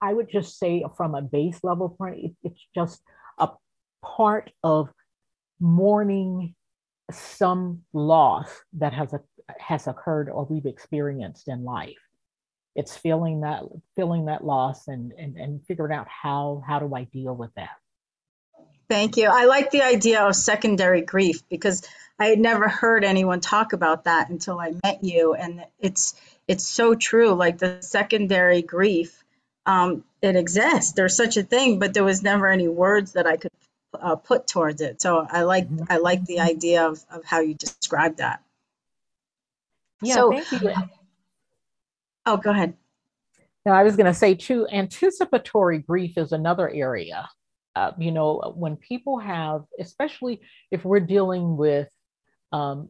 I 0.00 0.12
would 0.12 0.30
just 0.30 0.58
say 0.58 0.84
from 0.96 1.14
a 1.14 1.22
base 1.22 1.60
level 1.62 1.88
point, 1.88 2.18
it, 2.18 2.32
it's 2.42 2.66
just 2.74 3.00
a 3.38 3.50
part 4.02 4.50
of 4.62 4.90
mourning 5.58 6.54
some 7.10 7.82
loss 7.92 8.50
that 8.74 8.92
has 8.92 9.14
a, 9.14 9.20
has 9.58 9.86
occurred 9.86 10.28
or 10.28 10.44
we've 10.44 10.66
experienced 10.66 11.48
in 11.48 11.64
life 11.64 12.05
it's 12.76 12.94
feeling 12.94 13.40
that 13.40 13.62
feeling 13.96 14.26
that 14.26 14.44
loss 14.44 14.86
and 14.86 15.12
and, 15.12 15.36
and 15.36 15.64
figuring 15.66 15.92
out 15.92 16.06
how 16.08 16.62
how 16.64 16.78
do 16.78 16.94
i 16.94 17.04
deal 17.04 17.34
with 17.34 17.52
that. 17.54 17.70
Thank 18.88 19.16
you. 19.16 19.28
I 19.28 19.46
like 19.46 19.72
the 19.72 19.82
idea 19.82 20.22
of 20.22 20.36
secondary 20.36 21.00
grief 21.00 21.48
because 21.48 21.88
i 22.18 22.26
had 22.26 22.38
never 22.38 22.68
heard 22.68 23.02
anyone 23.02 23.40
talk 23.40 23.72
about 23.72 24.04
that 24.04 24.28
until 24.28 24.60
i 24.60 24.74
met 24.84 25.02
you. 25.02 25.34
And 25.34 25.64
it's 25.80 26.14
it's 26.46 26.66
so 26.66 26.94
true 26.94 27.34
like 27.34 27.58
the 27.58 27.80
secondary 27.80 28.62
grief 28.62 29.24
um, 29.64 30.04
it 30.22 30.36
exists. 30.36 30.92
There's 30.92 31.16
such 31.16 31.36
a 31.36 31.42
thing 31.42 31.78
but 31.78 31.94
there 31.94 32.04
was 32.04 32.22
never 32.22 32.46
any 32.46 32.68
words 32.68 33.12
that 33.12 33.26
i 33.26 33.38
could 33.38 33.50
uh, 33.98 34.16
put 34.16 34.46
towards 34.46 34.82
it. 34.82 35.00
So 35.00 35.26
i 35.28 35.42
like 35.42 35.68
mm-hmm. 35.68 35.84
i 35.88 35.96
like 35.96 36.26
the 36.26 36.40
idea 36.40 36.86
of, 36.86 37.02
of 37.10 37.24
how 37.24 37.40
you 37.40 37.54
describe 37.54 38.18
that. 38.18 38.42
Yeah 40.02 40.14
so, 40.14 40.30
thank 40.30 40.52
you 40.52 40.74
Oh, 42.26 42.36
go 42.36 42.50
ahead. 42.50 42.74
Now, 43.64 43.72
I 43.72 43.84
was 43.84 43.96
going 43.96 44.06
to 44.06 44.14
say 44.14 44.34
too, 44.34 44.66
anticipatory 44.70 45.78
grief 45.78 46.18
is 46.18 46.32
another 46.32 46.68
area. 46.68 47.28
Uh, 47.74 47.92
you 47.98 48.10
know, 48.10 48.54
when 48.56 48.76
people 48.76 49.18
have, 49.18 49.62
especially 49.78 50.40
if 50.70 50.84
we're 50.84 51.00
dealing 51.00 51.56
with, 51.56 51.88
um, 52.52 52.88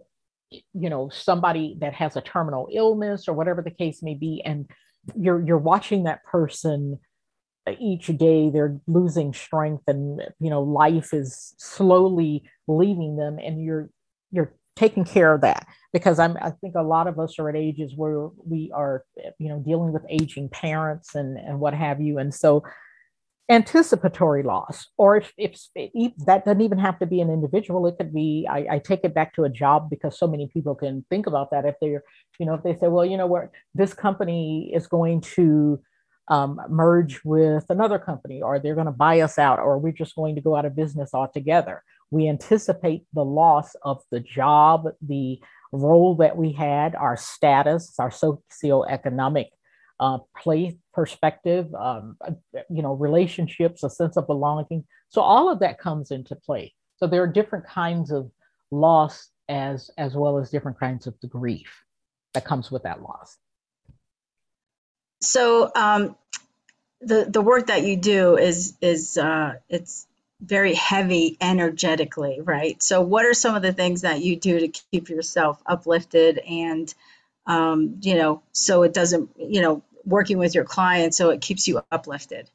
you 0.50 0.88
know, 0.88 1.08
somebody 1.08 1.76
that 1.80 1.92
has 1.94 2.16
a 2.16 2.20
terminal 2.20 2.68
illness 2.72 3.28
or 3.28 3.34
whatever 3.34 3.62
the 3.62 3.70
case 3.70 4.02
may 4.02 4.14
be, 4.14 4.42
and 4.44 4.70
you're 5.16 5.44
you're 5.44 5.58
watching 5.58 6.04
that 6.04 6.24
person 6.24 6.98
each 7.80 8.06
day 8.06 8.50
they're 8.50 8.80
losing 8.86 9.32
strength 9.32 9.82
and 9.88 10.20
you 10.40 10.50
know 10.50 10.62
life 10.62 11.12
is 11.12 11.54
slowly 11.58 12.42
leaving 12.68 13.16
them 13.16 13.38
and 13.38 13.62
you're 13.62 13.90
you're 14.30 14.52
taking 14.76 15.04
care 15.04 15.34
of 15.34 15.40
that 15.40 15.66
because 15.92 16.18
I'm 16.18 16.36
I 16.40 16.50
think 16.50 16.74
a 16.74 16.82
lot 16.82 17.06
of 17.06 17.18
us 17.18 17.38
are 17.38 17.48
at 17.48 17.56
ages 17.56 17.94
where 17.96 18.28
we 18.44 18.70
are 18.74 19.04
you 19.38 19.48
know 19.48 19.58
dealing 19.60 19.92
with 19.92 20.04
aging 20.08 20.50
parents 20.50 21.14
and 21.14 21.38
and 21.38 21.58
what 21.58 21.74
have 21.74 22.00
you. 22.00 22.18
And 22.18 22.32
so 22.32 22.62
anticipatory 23.48 24.42
loss 24.42 24.88
or 24.96 25.18
if, 25.18 25.32
if, 25.38 25.68
if 25.76 26.12
that 26.26 26.44
doesn't 26.44 26.62
even 26.62 26.78
have 26.78 26.98
to 26.98 27.06
be 27.06 27.20
an 27.20 27.30
individual 27.30 27.86
it 27.86 27.96
could 27.96 28.12
be 28.12 28.44
I, 28.50 28.66
I, 28.72 28.78
take 28.80 29.04
it 29.04 29.14
back 29.14 29.36
to 29.36 29.44
a 29.44 29.48
job 29.48 29.88
because 29.88 30.18
so 30.18 30.26
many 30.26 30.48
people 30.48 30.74
can 30.74 31.04
think 31.10 31.28
about 31.28 31.52
that. 31.52 31.64
If 31.64 31.76
they're 31.80 32.02
you 32.38 32.46
know 32.46 32.54
if 32.54 32.64
they 32.64 32.74
say 32.74 32.88
well 32.88 33.04
you 33.04 33.16
know 33.16 33.26
what? 33.26 33.50
This 33.74 33.94
company 33.94 34.72
is 34.74 34.86
going 34.86 35.20
to 35.36 35.80
um, 36.28 36.60
merge 36.68 37.20
with 37.24 37.64
another 37.70 38.00
company 38.00 38.42
or 38.42 38.58
they're 38.58 38.74
going 38.74 38.86
to 38.86 38.92
buy 38.92 39.20
us 39.20 39.38
out 39.38 39.60
or 39.60 39.78
we're 39.78 39.92
just 39.92 40.16
going 40.16 40.34
to 40.34 40.40
go 40.40 40.56
out 40.56 40.64
of 40.64 40.74
business 40.74 41.10
altogether 41.14 41.84
we 42.10 42.28
anticipate 42.28 43.04
the 43.12 43.24
loss 43.24 43.74
of 43.82 44.02
the 44.10 44.20
job, 44.20 44.86
the 45.02 45.40
role 45.72 46.16
that 46.16 46.36
we 46.36 46.52
had, 46.52 46.94
our 46.94 47.16
status, 47.16 47.94
our 47.98 48.10
socioeconomic 48.10 49.46
uh, 49.98 50.18
place 50.36 50.74
perspective, 50.92 51.66
um, 51.74 52.16
you 52.70 52.82
know, 52.82 52.92
relationships, 52.92 53.82
a 53.82 53.90
sense 53.90 54.16
of 54.16 54.26
belonging. 54.26 54.84
So 55.08 55.20
all 55.20 55.50
of 55.50 55.60
that 55.60 55.78
comes 55.78 56.10
into 56.10 56.36
play. 56.36 56.74
So 56.96 57.06
there 57.06 57.22
are 57.22 57.26
different 57.26 57.66
kinds 57.66 58.10
of 58.10 58.30
loss 58.70 59.30
as 59.48 59.90
as 59.96 60.14
well 60.14 60.38
as 60.38 60.50
different 60.50 60.78
kinds 60.78 61.06
of 61.06 61.14
the 61.20 61.28
grief 61.28 61.84
that 62.34 62.44
comes 62.44 62.70
with 62.70 62.82
that 62.82 63.00
loss. 63.00 63.36
So 65.20 65.70
um, 65.74 66.16
the 67.00 67.26
the 67.28 67.40
work 67.40 67.68
that 67.68 67.84
you 67.84 67.96
do 67.96 68.36
is 68.36 68.76
is 68.80 69.16
uh, 69.16 69.54
it's 69.68 70.06
very 70.40 70.74
heavy 70.74 71.36
energetically, 71.40 72.40
right? 72.42 72.82
So, 72.82 73.00
what 73.00 73.24
are 73.24 73.34
some 73.34 73.54
of 73.54 73.62
the 73.62 73.72
things 73.72 74.02
that 74.02 74.20
you 74.20 74.36
do 74.36 74.60
to 74.60 74.68
keep 74.68 75.08
yourself 75.08 75.62
uplifted 75.66 76.38
and, 76.38 76.92
um, 77.46 77.98
you 78.02 78.16
know, 78.16 78.42
so 78.52 78.82
it 78.82 78.92
doesn't, 78.92 79.30
you 79.38 79.60
know, 79.60 79.82
working 80.04 80.38
with 80.38 80.54
your 80.54 80.64
clients 80.64 81.16
so 81.16 81.30
it 81.30 81.40
keeps 81.40 81.66
you 81.66 81.80
uplifted? 81.90 82.50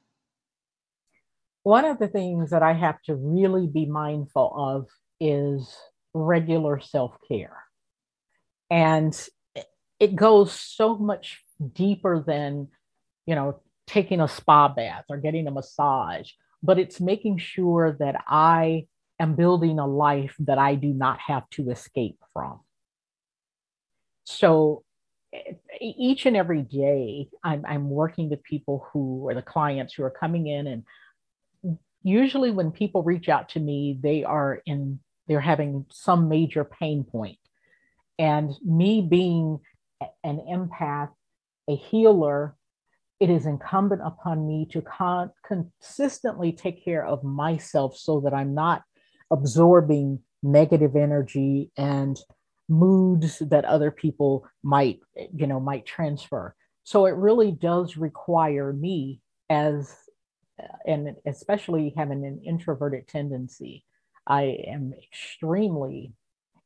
One 1.64 1.86
of 1.86 2.00
the 2.00 2.08
things 2.08 2.52
that 2.52 2.64
I 2.64 2.74
have 2.74 3.02
to 3.04 3.16
really 3.16 3.68
be 3.68 3.86
mindful 3.86 4.54
of 4.56 4.88
is 5.20 5.76
regular 6.14 6.80
self 6.80 7.18
care. 7.28 7.58
And 8.70 9.18
it 10.00 10.16
goes 10.16 10.54
so 10.54 10.98
much 10.98 11.44
deeper 11.74 12.24
than, 12.26 12.70
you 13.26 13.36
know, 13.36 13.60
taking 13.86 14.22
a 14.22 14.28
spa 14.28 14.68
bath 14.70 15.06
or 15.10 15.18
getting 15.18 15.48
a 15.48 15.52
massage 15.52 16.32
but 16.64 16.80
it's 16.80 17.00
making 17.00 17.38
sure 17.38 17.96
that 18.00 18.24
I 18.28 18.88
am 19.20 19.36
building 19.36 19.80
a 19.80 19.88
life 19.88 20.36
that 20.40 20.58
I 20.58 20.76
do 20.76 20.94
not 20.94 21.20
have 21.20 21.50
to 21.52 21.70
escape 21.70 22.18
from. 22.34 22.60
So 24.24 24.84
each 25.80 26.26
and 26.26 26.36
every 26.36 26.62
day, 26.62 27.30
I'm, 27.44 27.66
I'm 27.66 27.90
working 27.90 28.30
with 28.30 28.44
people 28.44 28.88
who 28.92 29.30
are 29.30 29.34
the 29.34 29.42
clients 29.42 29.94
who 29.94 30.04
are 30.04 30.12
coming 30.12 30.48
in 30.48 30.68
and 30.68 30.84
usually 32.04 32.52
when 32.52 32.72
people 32.72 33.04
reach 33.04 33.30
out 33.30 33.50
to 33.50 33.60
me 33.60 33.98
they 34.02 34.24
are 34.24 34.62
in 34.66 35.00
they're 35.28 35.40
having 35.40 35.86
some 35.92 36.28
major 36.30 36.64
pain 36.64 37.04
point 37.04 37.38
and 38.18 38.52
me 38.66 39.02
being 39.02 39.60
an 40.24 40.40
empath 40.50 41.10
a 41.70 41.76
healer 41.76 42.56
it 43.22 43.30
is 43.30 43.46
incumbent 43.46 44.02
upon 44.04 44.48
me 44.48 44.68
to 44.72 44.82
con- 44.82 45.32
consistently 45.46 46.52
take 46.52 46.84
care 46.84 47.06
of 47.06 47.24
myself 47.24 47.96
so 47.96 48.20
that 48.22 48.34
I'm 48.34 48.56
not 48.56 48.84
absorbing 49.30 50.20
negative 50.44 50.96
energy 50.96 51.72
and 51.78 52.20
moods 52.68 53.40
that 53.40 53.64
other 53.66 53.92
people 53.92 54.48
might 54.64 55.00
you 55.34 55.46
know 55.48 55.60
might 55.60 55.86
transfer. 55.86 56.56
So 56.84 57.06
it 57.06 57.16
really 57.16 57.52
does 57.52 57.96
require 57.96 58.74
me 58.74 59.22
as 59.50 59.96
and 60.86 61.16
especially 61.26 61.94
having 61.96 62.26
an 62.26 62.42
introverted 62.46 63.08
tendency 63.08 63.84
i 64.28 64.44
am 64.68 64.94
extremely 65.04 66.14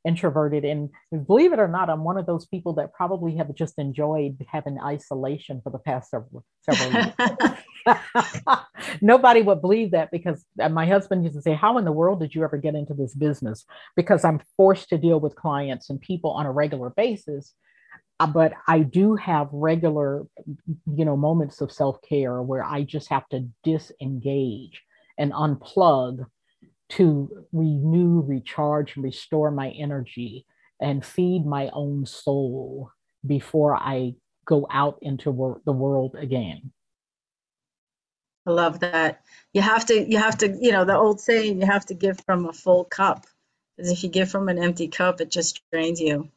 introverted 0.06 0.64
and 0.64 0.90
believe 1.26 1.52
it 1.52 1.60
or 1.60 1.68
not 1.68 1.90
i'm 1.90 2.04
one 2.04 2.18
of 2.18 2.26
those 2.26 2.46
people 2.46 2.74
that 2.74 2.94
probably 2.94 3.36
have 3.36 3.54
just 3.56 3.78
enjoyed 3.78 4.38
having 4.52 4.78
isolation 4.80 5.62
for 5.64 5.70
the 5.72 5.80
past 5.80 6.12
several 6.12 6.44
several 6.62 6.92
years. 6.92 7.14
Nobody 9.02 9.42
would 9.42 9.62
believe 9.62 9.92
that 9.92 10.10
because 10.12 10.44
uh, 10.60 10.70
my 10.70 10.88
husband 10.88 11.24
used 11.24 11.36
to 11.36 11.42
say 11.42 11.54
how 11.54 11.78
in 11.78 11.86
the 11.86 11.92
world 11.92 12.20
did 12.20 12.34
you 12.34 12.44
ever 12.44 12.58
get 12.58 12.76
into 12.76 12.94
this 12.94 13.14
business? 13.14 13.66
Because 13.96 14.24
i'm 14.24 14.42
forced 14.58 14.90
to 14.90 14.98
deal 14.98 15.20
with 15.20 15.36
clients 15.36 15.90
and 15.90 16.00
people 16.02 16.32
on 16.32 16.46
a 16.46 16.52
regular 16.52 16.90
basis. 16.90 17.54
Uh, 18.20 18.28
but 18.28 18.54
i 18.68 18.80
do 18.80 19.16
have 19.16 19.50
regular 19.52 20.26
you 20.86 21.06
know 21.06 21.18
moments 21.18 21.60
of 21.62 21.72
self-care 21.72 22.42
where 22.42 22.64
i 22.64 22.82
just 22.82 23.10
have 23.10 23.28
to 23.28 23.46
disengage 23.64 24.82
and 25.18 25.34
unplug 25.34 26.26
to 26.90 27.46
renew, 27.52 28.22
recharge, 28.22 28.96
and 28.96 29.04
restore 29.04 29.52
my 29.52 29.70
energy 29.72 30.46
and 30.80 31.06
feed 31.06 31.46
my 31.46 31.70
own 31.74 32.06
soul 32.06 32.92
before 33.26 33.76
I 33.76 34.16
go 34.46 34.68
out 34.70 35.00
into 35.02 35.32
wor- 35.32 35.62
the 35.66 35.72
world 35.72 36.16
again. 36.16 36.72
I 38.46 38.52
love 38.52 38.80
that. 38.82 39.22
You 39.54 39.62
have 39.62 39.86
to, 39.88 40.08
you 40.08 40.18
have 40.20 40.38
to, 40.40 40.56
you 40.60 40.72
know, 40.72 40.86
the 40.86 40.96
old 40.96 41.20
saying, 41.20 41.60
you 41.60 41.66
have 41.66 41.86
to 41.88 41.96
give 41.96 42.20
from 42.26 42.46
a 42.46 42.54
full 42.54 42.84
cup. 42.84 43.26
Because 43.76 43.92
if 43.92 44.04
you 44.04 44.10
give 44.10 44.30
from 44.30 44.50
an 44.50 44.60
empty 44.60 44.88
cup, 44.88 45.20
it 45.20 45.32
just 45.32 45.62
drains 45.72 46.00
you. 46.00 46.30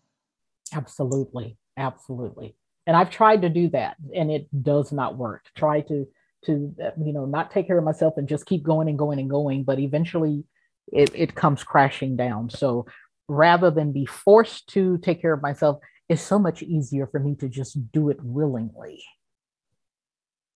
Absolutely. 0.72 1.56
Absolutely. 1.76 2.56
And 2.86 2.96
I've 2.96 3.10
tried 3.10 3.42
to 3.42 3.50
do 3.50 3.68
that 3.70 3.96
and 4.14 4.30
it 4.30 4.48
does 4.62 4.90
not 4.92 5.16
work. 5.16 5.44
Try 5.54 5.82
to, 5.82 6.08
to, 6.46 6.74
you 7.04 7.12
know, 7.12 7.24
not 7.24 7.50
take 7.50 7.66
care 7.66 7.78
of 7.78 7.84
myself 7.84 8.14
and 8.16 8.28
just 8.28 8.46
keep 8.46 8.62
going 8.62 8.88
and 8.88 8.98
going 8.98 9.18
and 9.18 9.28
going, 9.28 9.64
but 9.64 9.78
eventually 9.78 10.44
it, 10.92 11.10
it 11.14 11.34
comes 11.34 11.62
crashing 11.62 12.16
down. 12.16 12.50
So 12.50 12.86
rather 13.28 13.70
than 13.70 13.92
be 13.92 14.06
forced 14.06 14.68
to 14.70 14.98
take 14.98 15.20
care 15.20 15.32
of 15.32 15.42
myself, 15.42 15.78
it's 16.08 16.22
so 16.22 16.38
much 16.38 16.62
easier 16.62 17.06
for 17.06 17.20
me 17.20 17.34
to 17.36 17.48
just 17.48 17.92
do 17.92 18.08
it 18.08 18.18
willingly. 18.22 19.02